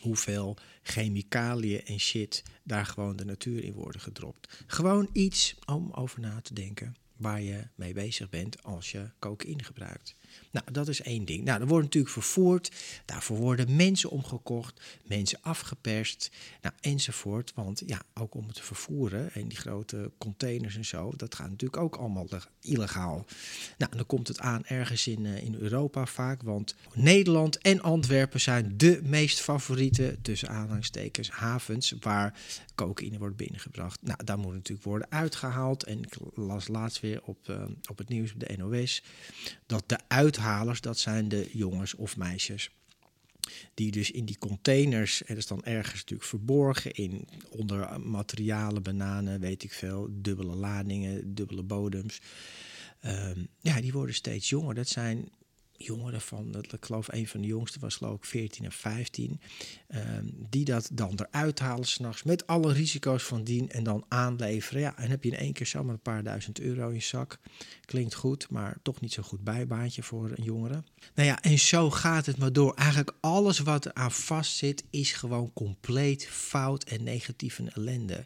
hoeveel 0.01 0.57
chemicaliën 0.83 1.85
en 1.85 1.99
shit 1.99 2.43
daar 2.63 2.85
gewoon 2.85 3.15
de 3.15 3.25
natuur 3.25 3.63
in 3.63 3.73
worden 3.73 4.01
gedropt. 4.01 4.63
Gewoon 4.67 5.09
iets 5.13 5.55
om 5.65 5.91
over 5.91 6.19
na 6.19 6.41
te 6.41 6.53
denken 6.53 6.95
waar 7.15 7.41
je 7.41 7.67
mee 7.75 7.93
bezig 7.93 8.29
bent 8.29 8.63
als 8.63 8.91
je 8.91 9.09
cocaïne 9.19 9.63
gebruikt. 9.63 10.15
Nou, 10.51 10.65
dat 10.71 10.87
is 10.87 11.01
één 11.01 11.25
ding. 11.25 11.43
Nou, 11.43 11.61
er 11.61 11.67
wordt 11.67 11.85
natuurlijk 11.85 12.13
vervoerd. 12.13 12.71
Daarvoor 13.05 13.37
worden 13.37 13.75
mensen 13.75 14.09
omgekocht, 14.09 14.81
mensen 15.03 15.39
afgeperst, 15.41 16.31
nou, 16.61 16.75
enzovoort. 16.81 17.51
Want 17.55 17.83
ja, 17.85 18.01
ook 18.13 18.35
om 18.35 18.45
het 18.45 18.55
te 18.55 18.63
vervoeren 18.63 19.33
en 19.33 19.47
die 19.47 19.57
grote 19.57 20.11
containers 20.17 20.75
en 20.75 20.85
zo, 20.85 21.13
dat 21.15 21.35
gaat 21.35 21.49
natuurlijk 21.49 21.81
ook 21.81 21.95
allemaal 21.95 22.27
illegaal. 22.61 23.25
Nou, 23.77 23.95
dan 23.95 24.05
komt 24.05 24.27
het 24.27 24.39
aan 24.39 24.65
ergens 24.65 25.07
in, 25.07 25.25
uh, 25.25 25.43
in 25.43 25.55
Europa 25.55 26.05
vaak, 26.05 26.41
want 26.41 26.75
Nederland 26.93 27.57
en 27.57 27.81
Antwerpen 27.81 28.41
zijn 28.41 28.73
de 28.77 28.99
meest 29.03 29.39
favoriete, 29.39 30.17
tussen 30.21 30.49
aanhangstekens, 30.49 31.29
havens 31.29 31.93
waar 31.99 32.39
cocaïne 32.75 33.17
wordt 33.17 33.35
binnengebracht. 33.35 34.01
Nou, 34.01 34.23
daar 34.23 34.39
moet 34.39 34.53
natuurlijk 34.53 34.87
worden 34.87 35.11
uitgehaald. 35.11 35.83
En 35.83 36.01
ik 36.01 36.13
las 36.33 36.67
laatst 36.67 36.99
weer 36.99 37.21
op, 37.23 37.47
uh, 37.49 37.63
op 37.89 37.97
het 37.97 38.09
nieuws 38.09 38.33
op 38.33 38.39
de 38.39 38.57
NOS 38.57 39.03
dat 39.65 39.83
de 39.85 39.97
uithalers, 40.17 40.81
dat 40.81 40.97
zijn 40.97 41.29
de 41.29 41.49
jongens 41.51 41.95
of 41.95 42.17
meisjes. 42.17 42.69
Die 43.73 43.91
dus 43.91 44.11
in 44.11 44.25
die 44.25 44.37
containers, 44.37 45.21
en 45.21 45.27
dat 45.27 45.37
is 45.37 45.47
dan 45.47 45.63
ergens 45.63 45.99
natuurlijk 45.99 46.29
verborgen 46.29 46.91
in 46.91 47.27
onder 47.49 48.01
materialen, 48.01 48.83
bananen, 48.83 49.39
weet 49.39 49.63
ik 49.63 49.73
veel, 49.73 50.07
dubbele 50.11 50.55
ladingen, 50.55 51.35
dubbele 51.35 51.63
bodems. 51.63 52.21
Um, 53.05 53.47
ja, 53.59 53.81
die 53.81 53.91
worden 53.91 54.15
steeds 54.15 54.49
jonger. 54.49 54.75
Dat 54.75 54.87
zijn 54.87 55.29
jongeren 55.77 56.21
van, 56.21 56.55
ik 56.55 56.85
geloof 56.85 57.07
een 57.11 57.27
van 57.27 57.41
de 57.41 57.47
jongsten 57.47 57.81
was 57.81 57.95
geloof 57.95 58.15
ik 58.15 58.25
14 58.25 58.65
en 58.65 58.71
15, 58.71 59.41
ehm, 59.87 60.25
die 60.49 60.65
dat 60.65 60.89
dan 60.93 61.19
eruit 61.29 61.59
halen 61.59 61.87
s'nachts 61.87 62.23
met 62.23 62.47
alle 62.47 62.73
risico's 62.73 63.23
van 63.23 63.43
dien 63.43 63.69
en 63.69 63.83
dan 63.83 64.05
aanleveren. 64.07 64.81
Ja, 64.81 64.97
en 64.97 65.09
heb 65.09 65.23
je 65.23 65.31
in 65.31 65.37
één 65.37 65.53
keer 65.53 65.65
zomaar 65.65 65.93
een 65.93 66.01
paar 66.01 66.23
duizend 66.23 66.59
euro 66.59 66.87
in 66.87 66.95
je 66.95 67.01
zak. 67.01 67.39
Klinkt 67.85 68.13
goed, 68.13 68.49
maar 68.49 68.77
toch 68.81 69.01
niet 69.01 69.13
zo 69.13 69.23
goed 69.23 69.43
bijbaantje 69.43 70.03
voor 70.03 70.31
een 70.35 70.43
jongere. 70.43 70.83
Nou 71.15 71.27
ja, 71.27 71.41
en 71.41 71.59
zo 71.59 71.89
gaat 71.89 72.25
het 72.25 72.37
maar 72.37 72.53
door. 72.53 72.73
Eigenlijk 72.73 73.13
alles 73.19 73.59
wat 73.59 73.85
er 73.85 73.93
aan 73.93 74.11
vast 74.11 74.55
zit 74.55 74.83
is 74.89 75.11
gewoon 75.11 75.53
compleet 75.53 76.27
fout 76.27 76.83
en 76.83 77.03
negatief 77.03 77.59
en 77.59 77.73
ellende. 77.73 78.25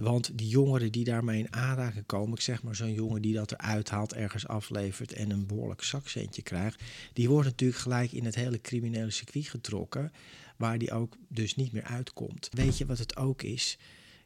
Want 0.00 0.38
die 0.38 0.48
jongeren 0.48 0.92
die 0.92 1.04
daarmee 1.04 1.38
in 1.38 1.52
aanraking 1.52 2.06
komen, 2.06 2.34
ik 2.34 2.40
zeg 2.40 2.62
maar 2.62 2.74
zo'n 2.74 2.92
jongen 2.92 3.22
die 3.22 3.34
dat 3.34 3.52
eruit 3.52 3.90
haalt, 3.90 4.12
ergens 4.12 4.46
aflevert 4.46 5.12
en 5.12 5.30
een 5.30 5.46
behoorlijk 5.46 5.82
zakcentje 5.82 6.42
krijgt, 6.42 6.82
die 7.12 7.28
wordt 7.28 7.48
natuurlijk 7.48 7.80
gelijk 7.80 8.12
in 8.12 8.24
het 8.24 8.34
hele 8.34 8.60
criminele 8.60 9.10
circuit 9.10 9.48
getrokken, 9.48 10.12
waar 10.56 10.78
die 10.78 10.92
ook 10.92 11.16
dus 11.28 11.56
niet 11.56 11.72
meer 11.72 11.82
uitkomt. 11.82 12.48
Weet 12.52 12.78
je 12.78 12.86
wat 12.86 12.98
het 12.98 13.16
ook 13.16 13.42
is? 13.42 13.78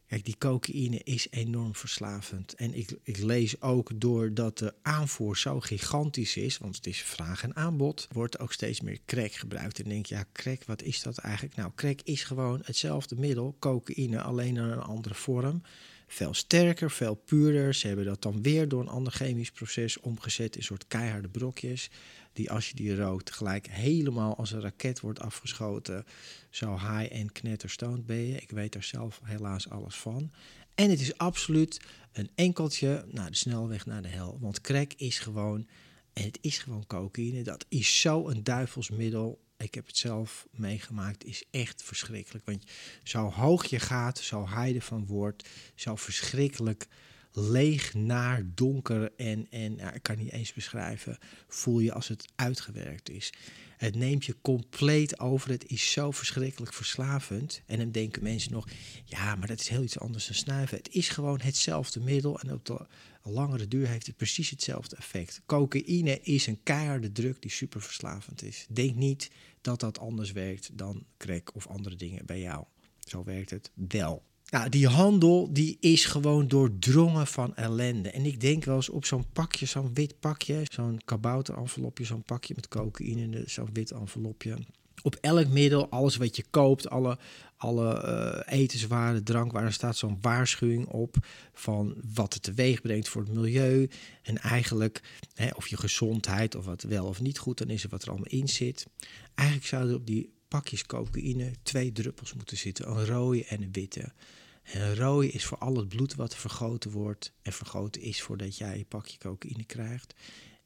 Kijk, 0.06 0.25
die 0.25 0.38
cocaïne 0.38 1.00
is 1.04 1.26
enorm 1.30 1.75
verslavend. 1.75 2.54
En 2.54 2.75
ik, 2.75 2.96
ik 3.02 3.18
lees 3.18 3.61
ook 3.61 3.90
doordat 3.94 4.58
de 4.58 4.75
aanvoer 4.82 5.37
zo 5.38 5.61
gigantisch 5.61 6.37
is, 6.37 6.58
want 6.58 6.76
het 6.76 6.87
is 6.87 7.02
vraag 7.02 7.42
en 7.42 7.56
aanbod, 7.56 8.08
wordt 8.12 8.38
ook 8.38 8.52
steeds 8.52 8.80
meer 8.80 8.99
crack 9.06 9.32
gebruikt. 9.32 9.82
En 9.82 9.88
denk 9.88 10.06
je, 10.06 10.14
ja, 10.14 10.25
crack, 10.32 10.64
wat 10.64 10.82
is 10.82 11.02
dat 11.02 11.18
eigenlijk? 11.18 11.56
Nou, 11.56 11.70
crack 11.75 12.00
is 12.04 12.25
gewoon 12.25 12.61
hetzelfde 12.64 13.16
middel, 13.16 13.56
cocaïne, 13.58 14.23
alleen 14.23 14.56
in 14.56 14.62
een 14.62 14.80
andere 14.80 15.14
vorm. 15.14 15.62
Veel 16.06 16.34
sterker, 16.34 16.90
veel 16.90 17.14
puurder. 17.14 17.75
Ze 17.75 17.87
hebben 17.87 18.04
dat 18.04 18.23
dan 18.23 18.42
weer 18.42 18.68
door 18.68 18.80
een 18.80 18.88
ander 18.88 19.12
chemisch 19.12 19.50
proces 19.50 20.00
omgezet 20.00 20.56
in 20.56 20.62
soort 20.62 20.87
keiharde 20.87 21.28
brokjes 21.28 21.90
die 22.35 22.50
als 22.50 22.69
je 22.69 22.75
die 22.75 22.97
rookt 22.97 23.31
gelijk 23.31 23.69
helemaal 23.71 24.37
als 24.37 24.53
een 24.53 24.61
raket 24.61 25.00
wordt 25.00 25.21
afgeschoten. 25.21 26.05
Zo 26.50 26.73
high 26.73 27.12
en 27.12 27.33
knetterstoned 27.33 28.07
ben 28.07 28.26
je. 28.26 28.37
Ik 28.37 28.50
weet 28.50 28.73
daar 28.73 28.83
zelf 28.83 29.21
helaas 29.23 29.71
alles 29.71 29.95
van. 29.95 30.31
En 30.75 30.91
het 30.91 31.00
is 31.00 31.19
absoluut 31.19 31.81
een 32.12 32.31
enkeltje 32.35 33.05
naar 33.11 33.31
de 33.31 33.37
snelweg 33.37 33.87
naar 33.87 34.03
de 34.03 34.09
hel. 34.09 34.38
Want 34.41 34.61
crack 34.61 34.93
is 34.93 35.19
gewoon, 35.19 35.69
en 36.12 36.25
het 36.25 36.38
is 36.41 36.59
gewoon 36.59 36.87
cocaïne. 36.87 37.43
Dat 37.43 37.64
is 37.69 38.00
zo 38.00 38.29
een 38.29 38.45
duivelsmiddel. 38.45 39.43
Ik 39.57 39.75
heb 39.75 39.87
het 39.87 39.97
zelf 39.97 40.47
meegemaakt, 40.50 41.25
is 41.25 41.45
echt 41.50 41.83
verschrikkelijk. 41.83 42.45
Want 42.45 42.64
zo 43.03 43.31
hoog 43.31 43.64
je 43.64 43.81
gaat, 43.81 44.19
zo 44.19 44.49
high 44.49 44.81
van 44.81 45.07
wordt, 45.07 45.49
zo 45.75 45.97
verschrikkelijk 45.97 46.87
leeg, 47.37 47.95
naar, 47.95 48.43
donker 48.55 49.12
en, 49.17 49.47
en 49.50 49.95
ik 49.95 50.03
kan 50.03 50.19
niet 50.19 50.33
eens 50.33 50.53
beschrijven, 50.53 51.19
voel 51.49 51.79
je 51.79 51.93
als 51.93 52.09
het 52.09 52.25
uitgewerkt 52.35 53.11
is. 53.11 53.33
Het 53.76 53.95
neemt 53.95 54.25
je 54.25 54.37
compleet 54.43 55.19
over. 55.19 55.50
Het 55.50 55.67
is 55.67 55.93
zo 55.93 56.11
verschrikkelijk 56.11 56.73
verslavend. 56.73 57.62
En 57.67 57.79
dan 57.79 57.91
denken 57.91 58.23
mensen 58.23 58.53
nog, 58.53 58.69
ja, 59.05 59.35
maar 59.35 59.47
dat 59.47 59.61
is 59.61 59.69
heel 59.69 59.83
iets 59.83 59.99
anders 59.99 60.26
dan 60.26 60.35
snuiven. 60.35 60.76
Het 60.76 60.93
is 60.93 61.09
gewoon 61.09 61.41
hetzelfde 61.41 62.00
middel 62.00 62.41
en 62.41 62.53
op 62.53 62.64
de 62.64 62.87
langere 63.23 63.69
duur 63.69 63.88
heeft 63.88 64.07
het 64.07 64.17
precies 64.17 64.50
hetzelfde 64.50 64.97
effect. 64.97 65.43
Cocaïne 65.47 66.21
is 66.21 66.47
een 66.47 66.62
keiharde 66.62 67.12
druk 67.12 67.43
die 67.43 67.50
super 67.50 67.83
verslavend 67.83 68.43
is. 68.43 68.67
Denk 68.71 68.95
niet 68.95 69.31
dat 69.61 69.81
dat 69.81 69.99
anders 69.99 70.33
werkt 70.33 70.79
dan 70.79 71.05
crack 71.17 71.55
of 71.55 71.67
andere 71.67 71.97
dingen 71.97 72.26
bij 72.26 72.41
jou. 72.41 72.64
Zo 73.00 73.25
werkt 73.25 73.50
het 73.50 73.71
wel. 73.75 74.25
Nou, 74.50 74.68
die 74.68 74.88
handel 74.88 75.52
die 75.52 75.76
is 75.80 76.04
gewoon 76.04 76.48
doordrongen 76.48 77.26
van 77.26 77.56
ellende. 77.56 78.10
En 78.10 78.24
ik 78.24 78.40
denk 78.40 78.64
wel 78.64 78.76
eens 78.76 78.88
op 78.88 79.04
zo'n 79.04 79.26
pakje, 79.32 79.66
zo'n 79.66 79.94
wit 79.94 80.20
pakje, 80.20 80.62
zo'n 80.72 81.00
kabouterenvelopje, 81.04 82.04
zo'n 82.04 82.22
pakje 82.22 82.52
met 82.56 82.68
cocaïne, 82.68 83.42
zo'n 83.46 83.70
wit 83.72 83.90
envelopje. 83.90 84.58
Op 85.02 85.16
elk 85.20 85.48
middel, 85.48 85.88
alles 85.90 86.16
wat 86.16 86.36
je 86.36 86.44
koopt, 86.50 86.88
alle, 86.88 87.18
alle 87.56 88.04
uh, 88.46 88.58
etenswaren, 88.58 89.24
drankwaren, 89.24 89.72
staat 89.72 89.96
zo'n 89.96 90.18
waarschuwing 90.20 90.86
op 90.86 91.16
van 91.52 91.94
wat 92.14 92.34
het 92.34 92.42
teweeg 92.42 92.80
brengt 92.80 93.08
voor 93.08 93.22
het 93.22 93.32
milieu. 93.32 93.88
En 94.22 94.38
eigenlijk, 94.38 95.02
hè, 95.34 95.48
of 95.54 95.68
je 95.68 95.76
gezondheid, 95.76 96.54
of 96.54 96.64
wat 96.64 96.82
wel 96.82 97.06
of 97.06 97.20
niet 97.20 97.38
goed 97.38 97.58
dan 97.58 97.68
is, 97.68 97.84
en 97.84 97.90
wat 97.90 98.02
er 98.02 98.08
allemaal 98.08 98.26
in 98.26 98.48
zit. 98.48 98.86
Eigenlijk 99.34 99.68
zouden 99.68 99.96
op 99.96 100.06
die 100.06 100.34
pakjes 100.54 100.87
cocaïne 100.87 101.52
twee 101.62 101.92
druppels 101.92 102.34
moeten 102.34 102.56
zitten, 102.56 102.90
een 102.90 103.06
rode 103.06 103.44
en 103.44 103.62
een 103.62 103.73
witte. 103.73 104.12
En 104.62 104.96
rode 104.96 105.30
is 105.30 105.44
voor 105.44 105.58
al 105.58 105.76
het 105.76 105.88
bloed 105.88 106.14
wat 106.14 106.37
vergoten 106.37 106.90
wordt. 106.90 107.32
En 107.42 107.52
vergoten 107.52 108.02
is 108.02 108.23
voordat 108.23 108.56
jij 108.56 108.78
je 108.78 108.84
pakje 108.84 109.18
cocaïne 109.18 109.64
krijgt. 109.64 110.14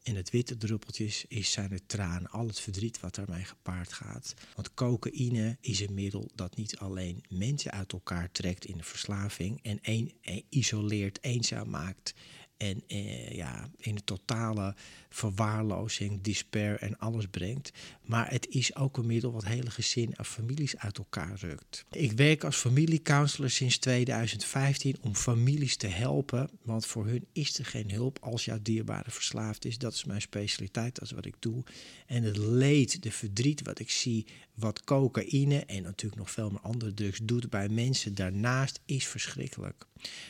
En 0.02 0.14
het 0.14 0.30
witte 0.30 0.56
druppeltjes 0.56 1.24
is 1.28 1.52
zijn 1.52 1.70
het 1.72 1.88
tranen, 1.88 2.30
al 2.30 2.46
het 2.46 2.60
verdriet 2.60 3.00
wat 3.00 3.14
daarmee 3.14 3.44
gepaard 3.44 3.92
gaat. 3.92 4.34
Want 4.54 4.74
cocaïne 4.74 5.56
is 5.60 5.80
een 5.80 5.94
middel 5.94 6.30
dat 6.34 6.56
niet 6.56 6.78
alleen 6.78 7.24
mensen 7.28 7.70
uit 7.70 7.92
elkaar 7.92 8.30
trekt 8.32 8.64
in 8.64 8.76
de 8.76 8.82
verslaving 8.84 9.62
en 9.62 9.78
een, 9.82 10.12
isoleert, 10.48 11.22
eenzaam 11.22 11.70
maakt 11.70 12.14
en 12.58 12.82
eh, 12.86 13.30
ja, 13.30 13.70
in 13.76 13.94
de 13.94 14.04
totale 14.04 14.74
verwaarlozing, 15.08 16.22
despair 16.22 16.78
en 16.80 16.98
alles 16.98 17.26
brengt. 17.26 17.72
Maar 18.02 18.30
het 18.30 18.48
is 18.48 18.76
ook 18.76 18.96
een 18.96 19.06
middel 19.06 19.32
wat 19.32 19.44
hele 19.44 19.70
gezinnen 19.70 20.16
en 20.16 20.24
families 20.24 20.76
uit 20.76 20.98
elkaar 20.98 21.38
rukt. 21.40 21.84
Ik 21.90 22.12
werk 22.12 22.44
als 22.44 22.56
familiecounselor 22.56 23.50
sinds 23.50 23.78
2015 23.78 24.96
om 25.00 25.14
families 25.14 25.76
te 25.76 25.86
helpen. 25.86 26.50
Want 26.62 26.86
voor 26.86 27.06
hun 27.06 27.26
is 27.32 27.58
er 27.58 27.64
geen 27.64 27.90
hulp 27.90 28.18
als 28.20 28.44
jouw 28.44 28.58
dierbare 28.62 29.10
verslaafd 29.10 29.64
is. 29.64 29.78
Dat 29.78 29.92
is 29.92 30.04
mijn 30.04 30.20
specialiteit, 30.20 30.94
dat 30.94 31.04
is 31.04 31.10
wat 31.10 31.26
ik 31.26 31.36
doe. 31.38 31.62
En 32.06 32.22
het 32.22 32.36
leed, 32.36 33.02
de 33.02 33.12
verdriet 33.12 33.62
wat 33.62 33.78
ik 33.78 33.90
zie, 33.90 34.26
wat 34.54 34.84
cocaïne 34.84 35.64
en 35.64 35.82
natuurlijk 35.82 36.20
nog 36.20 36.30
veel 36.30 36.50
meer 36.50 36.60
andere 36.60 36.94
drugs 36.94 37.18
doet 37.22 37.50
bij 37.50 37.68
mensen 37.68 38.14
daarnaast, 38.14 38.80
is 38.84 39.06
verschrikkelijk. 39.06 39.86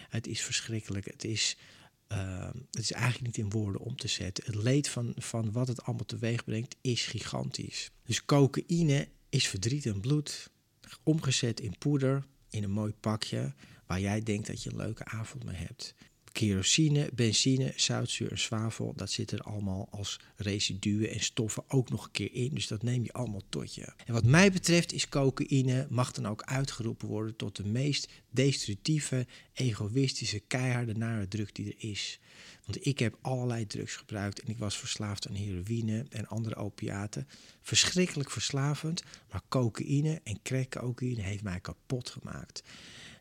Het 0.09 0.27
is 0.27 0.43
verschrikkelijk. 0.43 1.05
Het 1.05 1.25
is 1.25 1.57
uh, 2.13 2.49
het 2.71 2.81
is 2.81 2.93
eigenlijk 2.93 3.25
niet 3.27 3.45
in 3.45 3.51
woorden 3.51 3.81
om 3.81 3.97
te 3.97 4.09
zetten. 4.09 4.45
Het 4.47 4.55
leed 4.55 4.89
van, 4.89 5.13
van 5.17 5.53
wat 5.53 5.69
het 5.69 5.83
allemaal 5.83 6.05
teweeg 6.05 6.45
brengt 6.45 6.77
is 6.81 7.07
gigantisch. 7.07 7.91
Dus 8.05 8.25
cocaïne 8.25 9.09
is 9.29 9.49
verdriet 9.49 9.87
en 9.87 10.01
bloed, 10.01 10.51
omgezet 11.03 11.61
in 11.61 11.79
poeder, 11.79 12.25
in 12.51 12.63
een 12.63 12.71
mooi 12.71 12.93
pakje, 12.93 13.55
waar 13.87 14.01
jij 14.01 14.23
denkt 14.23 14.47
dat 14.47 14.63
je 14.63 14.71
een 14.71 14.77
leuke 14.77 15.05
avond 15.05 15.45
mee 15.45 15.57
hebt 15.57 15.95
kerosine, 16.33 17.11
benzine, 17.15 17.73
zoutzuur 17.77 18.31
en 18.31 18.39
zwavel, 18.39 18.93
dat 18.97 19.11
zit 19.11 19.31
er 19.31 19.41
allemaal 19.41 19.89
als 19.91 20.21
residuen 20.37 21.11
en 21.11 21.21
stoffen 21.21 21.65
ook 21.69 21.91
nog 21.91 22.05
een 22.05 22.11
keer 22.11 22.33
in. 22.33 22.55
Dus 22.55 22.67
dat 22.67 22.83
neem 22.83 23.05
je 23.05 23.13
allemaal 23.13 23.43
tot 23.49 23.75
je. 23.75 23.93
En 24.07 24.13
wat 24.13 24.25
mij 24.25 24.53
betreft 24.53 24.93
is 24.93 25.09
cocaïne, 25.09 25.87
mag 25.91 26.13
dan 26.13 26.27
ook 26.27 26.43
uitgeroepen 26.43 27.09
worden 27.09 27.37
tot 27.37 27.57
de 27.57 27.65
meest 27.65 28.09
destructieve, 28.31 29.27
egoïstische, 29.53 30.41
keiharde 30.41 30.95
nare 30.95 31.29
druk 31.29 31.55
die 31.55 31.67
er 31.67 31.91
is. 31.91 32.19
Want 32.65 32.87
ik 32.87 32.99
heb 32.99 33.19
allerlei 33.21 33.67
drugs 33.67 33.97
gebruikt 33.97 34.41
en 34.41 34.49
ik 34.49 34.59
was 34.59 34.79
verslaafd 34.79 35.29
aan 35.29 35.35
heroïne 35.35 36.07
en 36.11 36.27
andere 36.27 36.57
opiaten. 36.57 37.29
Verschrikkelijk 37.63 38.31
verslavend, 38.31 39.03
maar 39.31 39.43
cocaïne 39.49 40.21
en 40.25 40.43
crack 40.43 40.71
cocaïne 40.71 41.23
heeft 41.23 41.43
mij 41.43 41.61
kapot 41.61 42.11
gemaakt. 42.11 42.63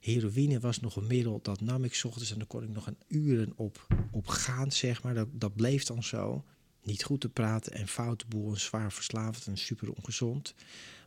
Heroïne 0.08 0.60
was 0.60 0.80
nog 0.80 0.96
een 0.96 1.08
middel, 1.08 1.40
dat 1.42 1.62
nam 1.62 1.84
ik 1.84 2.02
ochtends 2.06 2.32
en 2.32 2.38
dan 2.38 2.48
kon 2.48 2.64
ik 2.64 2.70
nog 2.70 2.88
een 2.88 2.98
uren 3.08 3.54
op, 3.56 3.88
op 4.12 4.28
gaan, 4.28 4.72
zeg 4.72 5.04
maar. 5.04 5.14
Dat, 5.14 5.28
dat 5.32 5.56
bleef 5.56 5.84
dan 5.84 6.04
zo. 6.04 6.44
Niet 6.84 7.04
goed 7.04 7.22
te 7.22 7.30
praten 7.30 7.74
en 7.74 7.88
foute 7.88 8.26
boel 8.28 8.52
en 8.52 8.60
zwaar 8.60 8.92
verslaafd 8.92 9.48
en 9.48 9.58
super 9.58 9.92
ongezond. 9.94 10.54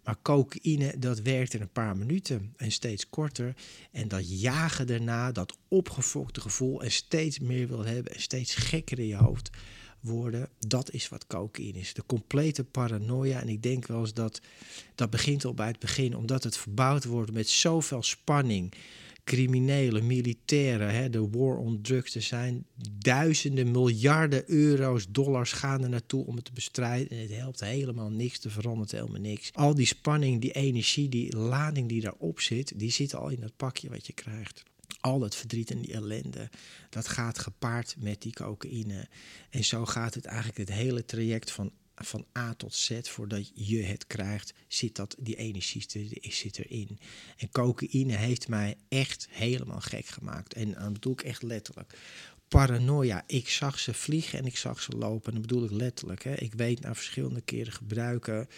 Maar 0.04 0.16
cocaïne, 0.22 0.98
dat 0.98 1.20
werkt 1.20 1.54
in 1.54 1.60
een 1.60 1.72
paar 1.72 1.96
minuten 1.96 2.52
en 2.56 2.72
steeds 2.72 3.08
korter. 3.08 3.56
En 3.90 4.08
dat 4.08 4.40
jagen 4.40 4.86
daarna, 4.86 5.32
dat 5.32 5.56
opgefokte 5.68 6.40
gevoel 6.40 6.82
en 6.82 6.90
steeds 6.90 7.38
meer 7.38 7.68
wil 7.68 7.84
hebben 7.84 8.14
en 8.14 8.20
steeds 8.20 8.54
gekker 8.54 8.98
in 8.98 9.06
je 9.06 9.16
hoofd 9.16 9.50
worden. 10.00 10.48
Dat 10.58 10.92
is 10.92 11.08
wat 11.08 11.26
cocaïne 11.26 11.78
is. 11.78 11.94
De 11.94 12.02
complete 12.06 12.64
paranoia. 12.64 13.40
En 13.40 13.48
ik 13.48 13.62
denk 13.62 13.86
wel 13.86 14.00
eens 14.00 14.14
dat 14.14 14.40
dat 14.94 15.10
begint 15.10 15.44
al 15.44 15.54
bij 15.54 15.66
het 15.66 15.78
begin, 15.78 16.16
omdat 16.16 16.44
het 16.44 16.56
verbouwd 16.56 17.04
wordt 17.04 17.32
met 17.32 17.48
zoveel 17.48 18.02
spanning 18.02 18.74
criminelen, 19.24 20.06
militairen, 20.06 20.94
hè, 20.94 21.10
de 21.10 21.28
war 21.28 21.56
on 21.56 21.80
drugs. 21.82 22.14
Er 22.14 22.22
zijn 22.22 22.66
duizenden, 22.98 23.70
miljarden 23.70 24.50
euro's, 24.50 25.06
dollars 25.08 25.52
gaan 25.52 25.82
er 25.82 25.88
naartoe 25.88 26.26
om 26.26 26.36
het 26.36 26.44
te 26.44 26.52
bestrijden. 26.52 27.08
En 27.10 27.22
het 27.22 27.34
helpt 27.34 27.60
helemaal 27.60 28.10
niks, 28.10 28.44
er 28.44 28.50
verandert 28.50 28.90
helemaal 28.90 29.20
niks. 29.20 29.50
Al 29.52 29.74
die 29.74 29.86
spanning, 29.86 30.40
die 30.40 30.52
energie, 30.52 31.08
die 31.08 31.36
lading 31.36 31.88
die 31.88 32.00
daarop 32.00 32.40
zit, 32.40 32.72
die 32.76 32.90
zit 32.90 33.14
al 33.14 33.28
in 33.28 33.40
dat 33.40 33.56
pakje 33.56 33.88
wat 33.88 34.06
je 34.06 34.12
krijgt. 34.12 34.62
Al 35.00 35.20
het 35.20 35.34
verdriet 35.34 35.70
en 35.70 35.80
die 35.80 35.92
ellende, 35.92 36.50
dat 36.90 37.08
gaat 37.08 37.38
gepaard 37.38 37.94
met 37.98 38.22
die 38.22 38.32
cocaïne. 38.32 39.08
En 39.50 39.64
zo 39.64 39.86
gaat 39.86 40.14
het 40.14 40.24
eigenlijk 40.24 40.58
het 40.58 40.72
hele 40.72 41.04
traject 41.04 41.50
van 41.50 41.72
van 42.04 42.26
A 42.38 42.54
tot 42.54 42.74
Z, 42.74 43.00
voordat 43.02 43.50
je 43.54 43.82
het 43.82 44.06
krijgt, 44.06 44.52
zit 44.68 44.96
dat, 44.96 45.16
die 45.18 45.36
energie 45.36 45.84
zit 46.20 46.58
erin. 46.58 46.98
En 47.36 47.50
cocaïne 47.50 48.16
heeft 48.16 48.48
mij 48.48 48.76
echt 48.88 49.28
helemaal 49.30 49.80
gek 49.80 50.06
gemaakt. 50.06 50.54
En 50.54 50.72
dat 50.72 50.92
bedoel 50.92 51.12
ik 51.12 51.22
echt 51.22 51.42
letterlijk. 51.42 51.98
Paranoia. 52.48 53.24
Ik 53.26 53.48
zag 53.48 53.78
ze 53.78 53.94
vliegen 53.94 54.38
en 54.38 54.46
ik 54.46 54.56
zag 54.56 54.82
ze 54.82 54.96
lopen. 54.96 55.32
En 55.32 55.38
dat 55.38 55.48
bedoel 55.48 55.64
ik 55.64 55.70
letterlijk. 55.70 56.24
Hè. 56.24 56.34
Ik 56.34 56.54
weet 56.54 56.80
na 56.80 56.94
verschillende 56.94 57.40
keren 57.40 57.72
gebruiken 57.72 58.48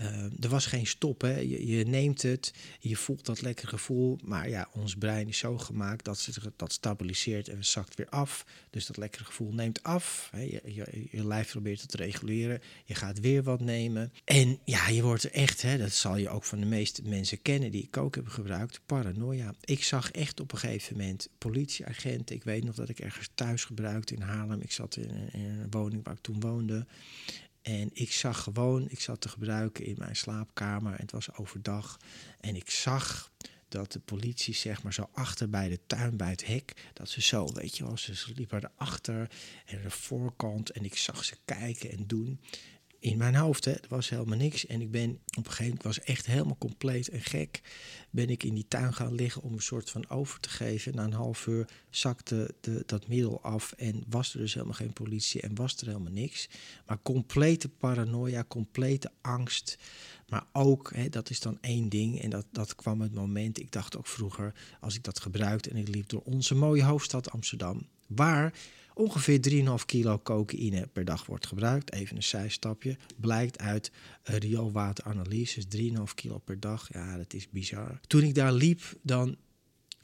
uh, 0.00 0.24
er 0.40 0.48
was 0.48 0.66
geen 0.66 0.86
stop. 0.86 1.20
Hè. 1.20 1.38
Je, 1.38 1.66
je, 1.66 1.84
neemt 1.84 2.22
het, 2.22 2.52
je 2.78 2.96
voelt 2.96 3.26
dat 3.26 3.42
lekker 3.42 3.68
gevoel. 3.68 4.18
Maar 4.24 4.48
ja, 4.48 4.68
ons 4.72 4.96
brein 4.96 5.28
is 5.28 5.38
zo 5.38 5.58
gemaakt 5.58 6.04
dat 6.04 6.18
ze 6.18 6.32
dat 6.56 6.72
stabiliseert 6.72 7.48
en 7.48 7.64
zakt 7.64 7.94
weer 7.94 8.08
af. 8.08 8.46
Dus 8.70 8.86
dat 8.86 8.96
lekkere 8.96 9.24
gevoel 9.24 9.52
neemt 9.52 9.82
af. 9.82 10.28
Hè. 10.32 10.40
Je, 10.40 10.60
je, 10.64 11.06
je, 11.10 11.26
lijf 11.26 11.50
probeert 11.50 11.80
het 11.80 11.90
te 11.90 11.96
reguleren. 11.96 12.60
Je 12.84 12.94
gaat 12.94 13.20
weer 13.20 13.42
wat 13.42 13.60
nemen. 13.60 14.12
En 14.24 14.58
ja, 14.64 14.88
je 14.88 15.02
wordt 15.02 15.24
er 15.24 15.32
echt, 15.32 15.62
hè, 15.62 15.78
dat 15.78 15.92
zal 15.92 16.16
je 16.16 16.28
ook 16.28 16.44
van 16.44 16.60
de 16.60 16.66
meeste 16.66 17.02
mensen 17.04 17.42
kennen 17.42 17.70
die 17.70 17.82
ik 17.82 17.96
ook 17.96 18.14
heb 18.14 18.28
gebruikt, 18.28 18.80
paranoia. 18.86 19.54
Ik 19.64 19.84
zag 19.84 20.10
echt 20.10 20.40
op 20.40 20.52
een 20.52 20.58
gegeven 20.58 20.96
moment 20.96 21.28
politieagenten. 21.38 22.36
Ik 22.36 22.44
weet 22.44 22.64
nog 22.64 22.74
dat 22.74 22.88
ik 22.88 22.98
ergens 22.98 23.30
thuis 23.34 23.64
gebruikte 23.64 24.14
in 24.14 24.20
Haarlem. 24.20 24.60
Ik 24.60 24.72
zat 24.72 24.96
in, 24.96 25.32
in 25.32 25.44
een 25.44 25.70
woning 25.70 26.04
waar 26.04 26.14
ik 26.14 26.20
toen 26.20 26.40
woonde. 26.40 26.86
En 27.62 27.90
ik 27.92 28.12
zag 28.12 28.42
gewoon, 28.42 28.90
ik 28.90 29.00
zat 29.00 29.20
te 29.20 29.28
gebruiken 29.28 29.84
in 29.84 29.94
mijn 29.98 30.16
slaapkamer. 30.16 30.92
En 30.92 31.00
het 31.00 31.12
was 31.12 31.34
overdag. 31.34 31.98
En 32.40 32.56
ik 32.56 32.70
zag 32.70 33.32
dat 33.68 33.92
de 33.92 33.98
politie, 33.98 34.54
zeg 34.54 34.82
maar, 34.82 34.94
zo 34.94 35.08
achter 35.12 35.50
bij 35.50 35.68
de 35.68 35.80
tuin, 35.86 36.16
bij 36.16 36.30
het 36.30 36.46
hek, 36.46 36.90
dat 36.92 37.08
ze 37.08 37.22
zo, 37.22 37.52
weet 37.52 37.76
je 37.76 37.84
wel, 37.84 37.96
ze 37.96 38.32
liepen 38.34 38.70
erachter 38.74 39.30
en 39.66 39.82
de 39.82 39.90
voorkant. 39.90 40.70
En 40.70 40.84
ik 40.84 40.96
zag 40.96 41.24
ze 41.24 41.36
kijken 41.44 41.90
en 41.90 42.06
doen 42.06 42.40
in 43.02 43.18
mijn 43.18 43.34
hoofd. 43.34 43.64
Hè. 43.64 43.72
Er 43.72 43.88
was 43.88 44.08
helemaal 44.08 44.36
niks. 44.36 44.66
En 44.66 44.80
ik 44.80 44.90
ben 44.90 45.10
op 45.10 45.36
een 45.36 45.44
gegeven 45.44 45.64
moment, 45.64 45.82
was 45.82 46.00
echt 46.00 46.26
helemaal 46.26 46.56
compleet 46.58 47.08
en 47.08 47.20
gek. 47.20 47.60
Ben 48.10 48.30
ik 48.30 48.42
in 48.42 48.54
die 48.54 48.68
tuin 48.68 48.94
gaan 48.94 49.14
liggen 49.14 49.42
om 49.42 49.52
een 49.52 49.62
soort 49.62 49.90
van 49.90 50.08
over 50.10 50.40
te 50.40 50.48
geven. 50.48 50.94
Na 50.94 51.04
een 51.04 51.12
half 51.12 51.46
uur 51.46 51.68
zakte 51.90 52.54
de, 52.60 52.82
dat 52.86 53.08
middel 53.08 53.42
af 53.42 53.72
en 53.72 54.04
was 54.08 54.34
er 54.34 54.40
dus 54.40 54.54
helemaal 54.54 54.74
geen 54.74 54.92
politie 54.92 55.40
en 55.40 55.54
was 55.54 55.76
er 55.76 55.86
helemaal 55.86 56.12
niks. 56.12 56.48
Maar 56.86 56.98
complete 57.02 57.68
paranoia, 57.68 58.44
complete 58.48 59.10
angst. 59.20 59.78
Maar 60.28 60.46
ook, 60.52 60.92
hè, 60.94 61.08
dat 61.08 61.30
is 61.30 61.40
dan 61.40 61.58
één 61.60 61.88
ding. 61.88 62.20
En 62.20 62.30
dat, 62.30 62.46
dat 62.52 62.74
kwam 62.74 63.00
het 63.00 63.14
moment, 63.14 63.58
ik 63.58 63.72
dacht 63.72 63.96
ook 63.96 64.06
vroeger, 64.06 64.54
als 64.80 64.94
ik 64.94 65.04
dat 65.04 65.20
gebruikte 65.20 65.70
en 65.70 65.76
ik 65.76 65.88
liep 65.88 66.08
door 66.08 66.22
onze 66.24 66.54
mooie 66.54 66.84
hoofdstad 66.84 67.30
Amsterdam, 67.30 67.86
waar 68.06 68.52
ongeveer 68.94 69.40
3,5 69.50 69.84
kilo 69.86 70.20
cocaïne 70.22 70.86
per 70.92 71.04
dag 71.04 71.26
wordt 71.26 71.46
gebruikt. 71.46 71.92
Even 71.92 72.16
een 72.16 72.22
zijstapje. 72.22 72.96
Blijkt 73.16 73.58
uit 73.58 73.90
rioolwateranalyses 74.22 75.64
3,5 75.76 75.80
kilo 76.14 76.38
per 76.38 76.60
dag. 76.60 76.88
Ja, 76.92 77.16
dat 77.16 77.34
is 77.34 77.50
bizar. 77.50 78.00
Toen 78.06 78.22
ik 78.22 78.34
daar 78.34 78.52
liep, 78.52 78.80
dan 79.02 79.36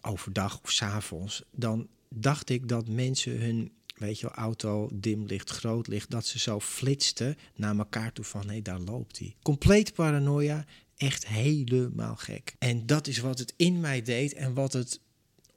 overdag 0.00 0.60
of 0.62 0.70
s 0.70 0.82
avonds, 0.82 1.42
dan 1.50 1.88
dacht 2.08 2.50
ik 2.50 2.68
dat 2.68 2.88
mensen 2.88 3.40
hun 3.40 3.72
weet 3.98 4.20
je 4.20 4.26
wel, 4.26 4.36
auto, 4.36 4.88
dim 4.92 5.26
licht, 5.26 5.50
groot 5.50 5.86
licht, 5.86 6.10
dat 6.10 6.26
ze 6.26 6.38
zo 6.38 6.60
flitsten 6.60 7.36
naar 7.54 7.78
elkaar 7.78 8.12
toe 8.12 8.24
van, 8.24 8.50
hé, 8.50 8.62
daar 8.62 8.80
loopt 8.80 9.18
hij. 9.18 9.36
Compleet 9.42 9.94
paranoia, 9.94 10.64
echt 10.96 11.26
helemaal 11.26 12.16
gek. 12.16 12.54
En 12.58 12.86
dat 12.86 13.06
is 13.06 13.18
wat 13.18 13.38
het 13.38 13.54
in 13.56 13.80
mij 13.80 14.02
deed 14.02 14.34
en 14.34 14.54
wat 14.54 14.72
het 14.72 15.00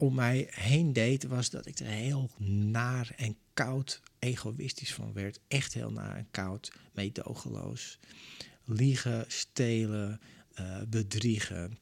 om 0.01 0.13
mij 0.13 0.47
heen 0.49 0.93
deed, 0.93 1.23
was 1.23 1.49
dat 1.49 1.65
ik 1.65 1.79
er 1.79 1.85
heel 1.85 2.29
naar 2.37 3.13
en 3.17 3.37
koud 3.53 4.01
egoïstisch 4.19 4.93
van 4.93 5.13
werd. 5.13 5.39
Echt 5.47 5.73
heel 5.73 5.91
naar 5.91 6.15
en 6.15 6.27
koud, 6.31 6.71
meedogenloos. 6.93 7.99
Liegen, 8.65 9.25
stelen, 9.27 10.21
uh, 10.59 10.81
bedriegen. 10.87 11.77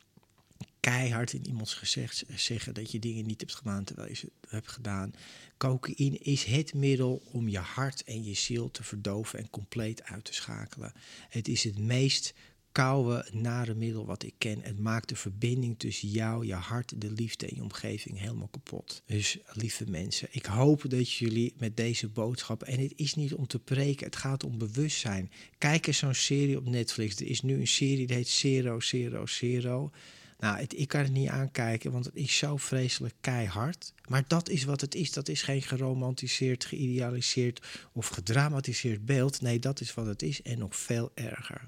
Keihard 0.79 1.33
in 1.33 1.45
iemands 1.47 1.73
gezicht 1.73 2.23
zeggen 2.35 2.73
dat 2.73 2.91
je 2.91 2.99
dingen 2.99 3.25
niet 3.25 3.39
hebt 3.39 3.55
gedaan 3.55 3.83
terwijl 3.83 4.07
je 4.07 4.15
ze 4.15 4.31
hebt 4.47 4.71
gedaan. 4.71 5.13
Cocaïne 5.57 6.17
is 6.17 6.43
het 6.43 6.73
middel 6.73 7.21
om 7.31 7.47
je 7.47 7.59
hart 7.59 8.03
en 8.03 8.23
je 8.23 8.33
ziel 8.33 8.71
te 8.71 8.83
verdoven 8.83 9.39
en 9.39 9.49
compleet 9.49 10.03
uit 10.03 10.25
te 10.25 10.33
schakelen. 10.33 10.93
Het 11.29 11.47
is 11.47 11.63
het 11.63 11.77
meest 11.77 12.33
koude, 12.79 13.25
nare 13.31 13.75
middel 13.75 14.05
wat 14.05 14.23
ik 14.23 14.33
ken. 14.37 14.59
Het 14.61 14.79
maakt 14.79 15.09
de 15.09 15.15
verbinding 15.15 15.79
tussen 15.79 16.09
jou, 16.09 16.45
je 16.45 16.53
hart, 16.53 17.01
de 17.01 17.11
liefde 17.11 17.47
en 17.47 17.55
je 17.55 17.61
omgeving 17.61 18.19
helemaal 18.19 18.47
kapot. 18.47 19.01
Dus 19.05 19.37
lieve 19.53 19.85
mensen, 19.89 20.27
ik 20.31 20.45
hoop 20.45 20.89
dat 20.89 21.11
jullie 21.11 21.53
met 21.57 21.77
deze 21.77 22.07
boodschap, 22.07 22.63
en 22.63 22.79
het 22.79 22.93
is 22.95 23.15
niet 23.15 23.33
om 23.33 23.47
te 23.47 23.59
preken, 23.59 24.05
het 24.05 24.15
gaat 24.15 24.43
om 24.43 24.57
bewustzijn. 24.57 25.31
Kijk 25.57 25.87
eens 25.87 25.97
zo'n 25.97 26.13
serie 26.13 26.57
op 26.57 26.69
Netflix. 26.69 27.15
Er 27.15 27.27
is 27.27 27.41
nu 27.41 27.59
een 27.59 27.67
serie 27.67 28.07
die 28.07 28.15
heet 28.15 28.27
Zero, 28.27 28.79
Zero, 28.79 29.25
Zero. 29.25 29.91
Nou, 30.37 30.65
ik 30.75 30.87
kan 30.87 31.01
het 31.01 31.11
niet 31.11 31.29
aankijken, 31.29 31.91
want 31.91 32.05
het 32.05 32.15
is 32.15 32.37
zo 32.37 32.57
vreselijk 32.57 33.15
keihard. 33.21 33.93
Maar 34.07 34.23
dat 34.27 34.49
is 34.49 34.63
wat 34.63 34.81
het 34.81 34.95
is. 34.95 35.11
Dat 35.11 35.27
is 35.29 35.41
geen 35.41 35.61
geromantiseerd, 35.61 36.65
geïdealiseerd 36.65 37.67
of 37.93 38.07
gedramatiseerd 38.07 39.05
beeld. 39.05 39.41
Nee, 39.41 39.59
dat 39.59 39.81
is 39.81 39.93
wat 39.93 40.05
het 40.05 40.21
is 40.21 40.41
en 40.41 40.57
nog 40.57 40.75
veel 40.75 41.11
erger. 41.13 41.67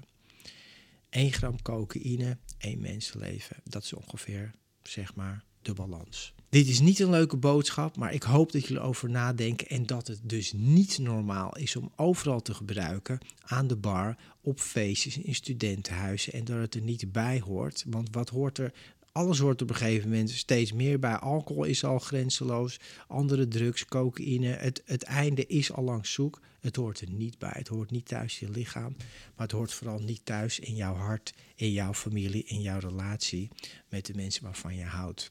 1 1.12 1.32
gram 1.32 1.62
cocaïne, 1.62 2.38
één 2.58 2.80
mensenleven. 2.80 3.56
Dat 3.64 3.82
is 3.82 3.92
ongeveer, 3.92 4.54
zeg 4.82 5.14
maar, 5.14 5.44
de 5.62 5.72
balans. 5.74 6.34
Dit 6.48 6.68
is 6.68 6.80
niet 6.80 6.98
een 6.98 7.10
leuke 7.10 7.36
boodschap, 7.36 7.96
maar 7.96 8.12
ik 8.12 8.22
hoop 8.22 8.52
dat 8.52 8.66
jullie 8.66 8.82
over 8.82 9.10
nadenken 9.10 9.68
en 9.68 9.86
dat 9.86 10.06
het 10.06 10.20
dus 10.22 10.52
niet 10.52 10.98
normaal 10.98 11.56
is 11.56 11.76
om 11.76 11.92
overal 11.96 12.42
te 12.42 12.54
gebruiken, 12.54 13.18
aan 13.40 13.66
de 13.66 13.76
bar, 13.76 14.16
op 14.40 14.60
feestjes, 14.60 15.18
in 15.18 15.34
studentenhuizen 15.34 16.32
en 16.32 16.44
dat 16.44 16.56
het 16.56 16.74
er 16.74 16.80
niet 16.80 17.12
bij 17.12 17.40
hoort. 17.40 17.84
Want 17.86 18.08
wat 18.10 18.28
hoort 18.28 18.58
er 18.58 18.72
alles 19.12 19.38
hoort 19.38 19.62
op 19.62 19.70
een 19.70 19.76
gegeven 19.76 20.08
moment 20.08 20.30
steeds 20.30 20.72
meer 20.72 20.98
bij. 20.98 21.16
Alcohol 21.16 21.64
is 21.64 21.84
al 21.84 21.98
grenzeloos, 21.98 22.80
andere 23.06 23.48
drugs, 23.48 23.84
cocaïne. 23.84 24.46
Het, 24.46 24.82
het 24.84 25.02
einde 25.02 25.46
is 25.46 25.72
al 25.72 25.84
lang 25.84 26.06
zoek. 26.06 26.40
Het 26.60 26.76
hoort 26.76 27.00
er 27.00 27.10
niet 27.10 27.38
bij. 27.38 27.52
Het 27.54 27.68
hoort 27.68 27.90
niet 27.90 28.06
thuis 28.06 28.40
in 28.40 28.46
je 28.46 28.52
lichaam, 28.52 28.96
maar 29.34 29.46
het 29.46 29.50
hoort 29.52 29.72
vooral 29.72 29.98
niet 29.98 30.24
thuis 30.24 30.58
in 30.58 30.74
jouw 30.74 30.94
hart, 30.94 31.34
in 31.54 31.72
jouw 31.72 31.94
familie, 31.94 32.44
in 32.44 32.60
jouw 32.60 32.78
relatie 32.78 33.48
met 33.88 34.06
de 34.06 34.14
mensen 34.14 34.42
waarvan 34.42 34.74
je 34.76 34.84
houdt. 34.84 35.30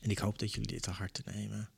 En 0.00 0.10
ik 0.10 0.18
hoop 0.18 0.38
dat 0.38 0.52
jullie 0.52 0.68
dit 0.68 0.82
te 0.82 0.90
harte 0.90 1.22
nemen. 1.34 1.68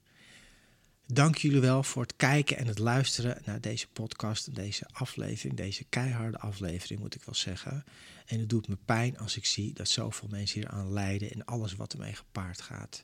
Dank 1.12 1.36
jullie 1.36 1.60
wel 1.60 1.82
voor 1.82 2.02
het 2.02 2.16
kijken 2.16 2.56
en 2.56 2.66
het 2.66 2.78
luisteren 2.78 3.38
naar 3.44 3.60
deze 3.60 3.86
podcast, 3.88 4.54
deze 4.54 4.86
aflevering, 4.92 5.56
deze 5.56 5.84
keiharde 5.84 6.38
aflevering 6.38 7.00
moet 7.00 7.14
ik 7.14 7.22
wel 7.24 7.34
zeggen. 7.34 7.84
En 8.26 8.38
het 8.38 8.48
doet 8.48 8.68
me 8.68 8.76
pijn 8.84 9.18
als 9.18 9.36
ik 9.36 9.44
zie 9.44 9.72
dat 9.72 9.88
zoveel 9.88 10.28
mensen 10.30 10.60
hier 10.60 10.70
aan 10.70 10.92
lijden 10.92 11.30
en 11.30 11.44
alles 11.44 11.74
wat 11.74 11.92
ermee 11.92 12.14
gepaard 12.14 12.60
gaat. 12.60 13.02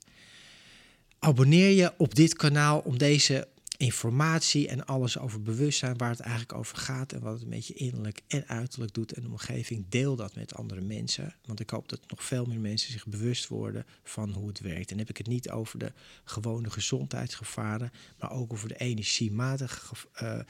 Abonneer 1.19 1.71
je 1.71 1.93
op 1.97 2.15
dit 2.15 2.35
kanaal 2.35 2.79
om 2.79 2.99
deze 2.99 3.49
informatie 3.77 4.69
en 4.69 4.87
alles 4.87 5.19
over 5.19 5.43
bewustzijn, 5.43 5.97
waar 5.97 6.11
het 6.11 6.21
eigenlijk 6.21 6.53
over 6.59 6.77
gaat 6.77 7.13
en 7.13 7.21
wat 7.21 7.33
het 7.33 7.43
een 7.43 7.49
beetje 7.49 7.75
innerlijk 7.75 8.23
en 8.27 8.49
uiterlijk 8.49 8.95
doet 8.95 9.13
en 9.13 9.23
de 9.23 9.29
omgeving. 9.29 9.85
Deel 9.89 10.17
dat 10.17 10.35
met 10.35 10.55
andere 10.55 10.81
mensen, 10.81 11.35
want 11.45 11.61
ik 11.61 11.71
hoop 11.71 11.89
dat 11.89 12.01
nog 12.09 12.25
veel 12.25 12.45
meer 12.45 12.61
mensen 12.61 12.93
zich 12.93 13.07
bewust 13.07 13.49
worden 13.49 13.87
van 14.05 14.31
hoe 14.33 14.49
het 14.49 14.61
werkt. 14.61 14.91
En 14.91 14.97
dan 14.97 14.99
heb 14.99 15.09
ik 15.09 15.17
het 15.17 15.27
niet 15.27 15.51
over 15.51 15.79
de 15.79 15.93
gewone 16.25 16.71
gezondheidsgevaren, 16.71 17.93
maar 18.19 18.31
ook 18.31 18.53
over 18.53 18.69
de 18.69 18.77
energiematige 18.77 19.95
uh, 20.23 20.41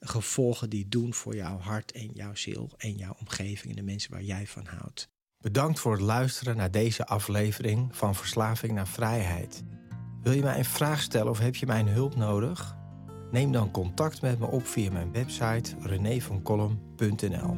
gevolgen 0.00 0.70
die 0.70 0.88
doen 0.88 1.14
voor 1.14 1.36
jouw 1.36 1.58
hart 1.58 1.92
en 1.92 2.10
jouw 2.14 2.34
ziel 2.34 2.70
en 2.76 2.96
jouw 2.96 3.16
omgeving 3.20 3.70
en 3.70 3.76
de 3.76 3.90
mensen 3.90 4.10
waar 4.10 4.22
jij 4.22 4.46
van 4.46 4.66
houdt. 4.66 5.08
Bedankt 5.38 5.80
voor 5.80 5.92
het 5.92 6.00
luisteren 6.00 6.56
naar 6.56 6.70
deze 6.70 7.06
aflevering 7.06 7.96
van 7.96 8.14
Verslaving 8.14 8.72
naar 8.72 8.88
Vrijheid. 8.88 9.62
Wil 10.24 10.32
je 10.32 10.42
mij 10.42 10.58
een 10.58 10.64
vraag 10.64 11.00
stellen 11.00 11.30
of 11.30 11.38
heb 11.38 11.54
je 11.56 11.66
mijn 11.66 11.88
hulp 11.88 12.16
nodig? 12.16 12.76
Neem 13.30 13.52
dan 13.52 13.70
contact 13.70 14.22
met 14.22 14.38
me 14.38 14.46
op 14.46 14.66
via 14.66 14.90
mijn 14.90 15.12
website 15.12 15.74
renévancolum.nl. 15.80 17.56